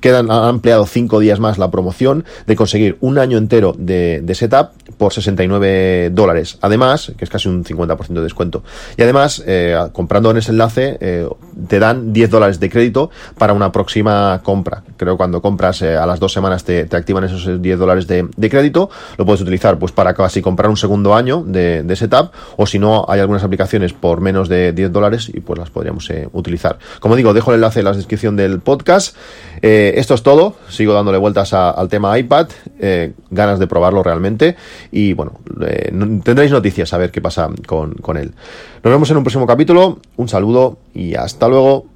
quedan, 0.00 0.30
han 0.30 0.44
ampliado 0.44 0.86
cinco 0.86 1.20
días 1.20 1.40
más 1.40 1.58
la 1.58 1.70
promoción 1.70 2.24
de 2.46 2.56
conseguir 2.56 2.96
un 3.00 3.18
año 3.18 3.38
entero 3.38 3.74
de, 3.76 4.22
setup 4.34 4.70
por 4.96 5.12
69 5.12 6.10
dólares. 6.12 6.58
Además, 6.60 7.12
que 7.16 7.24
es 7.24 7.30
casi 7.30 7.48
un 7.48 7.64
50% 7.64 8.08
de 8.08 8.22
descuento. 8.22 8.62
Y 8.96 9.02
además, 9.02 9.42
eh, 9.46 9.76
comprando 9.92 10.30
en 10.30 10.38
ese 10.38 10.52
enlace, 10.52 10.98
eh, 11.00 11.28
te 11.66 11.78
dan 11.78 12.12
10 12.12 12.30
dólares 12.30 12.60
de 12.60 12.70
crédito 12.70 13.10
para 13.36 13.52
una 13.52 13.72
próxima 13.72 14.40
compra. 14.42 14.82
Creo 14.96 15.14
que 15.14 15.18
cuando 15.18 15.42
compras 15.42 15.82
eh, 15.82 15.96
a 15.96 16.06
las 16.06 16.20
dos 16.20 16.32
semanas 16.32 16.64
te, 16.64 16.88
activan 16.92 17.24
esos 17.24 17.60
10 17.60 17.78
dólares 17.78 18.06
de, 18.06 18.28
crédito. 18.48 18.90
Lo 19.16 19.24
puedes 19.24 19.40
utilizar 19.40 19.78
pues 19.78 19.92
para 19.92 20.14
casi 20.14 20.42
comprar 20.42 20.70
un 20.70 20.76
segundo 20.76 21.14
año 21.14 21.42
de, 21.44 21.96
setup. 21.96 22.32
O 22.56 22.66
si 22.66 22.78
no, 22.78 23.04
hay 23.08 23.20
algunas 23.20 23.42
aplicaciones 23.42 23.92
por 23.92 24.20
menos 24.20 24.48
de 24.48 24.72
10 24.72 24.92
dólares 24.92 25.30
y 25.32 25.40
pues 25.40 25.58
las 25.58 25.70
podríamos 25.70 26.08
utilizar. 26.32 26.78
Como 27.00 27.16
digo, 27.16 27.34
dejo 27.34 27.50
el 27.50 27.56
enlace 27.56 27.80
en 27.80 27.84
la 27.86 27.92
descripción 27.92 28.36
del 28.36 28.60
podcast. 28.60 29.16
Eh, 29.62 29.94
esto 29.96 30.14
es 30.14 30.22
todo. 30.22 30.56
Sigo 30.68 30.92
dándole 30.92 31.18
vueltas 31.18 31.52
al 31.52 31.88
tema 31.88 32.18
iPad. 32.18 32.48
Eh, 32.78 33.12
ganas 33.30 33.58
de 33.58 33.66
probarlo 33.66 34.02
realmente. 34.02 34.56
Y 34.90 35.12
bueno, 35.12 35.40
eh, 35.66 35.92
tendréis 36.22 36.50
noticias 36.50 36.92
a 36.92 36.98
ver 36.98 37.10
qué 37.10 37.20
pasa 37.20 37.48
con, 37.66 37.94
con 37.94 38.16
él. 38.16 38.32
Nos 38.82 38.92
vemos 38.92 39.10
en 39.10 39.16
un 39.16 39.24
próximo 39.24 39.46
capítulo. 39.46 39.98
Un 40.16 40.28
saludo 40.28 40.78
y 40.94 41.14
hasta 41.14 41.48
luego. 41.48 41.86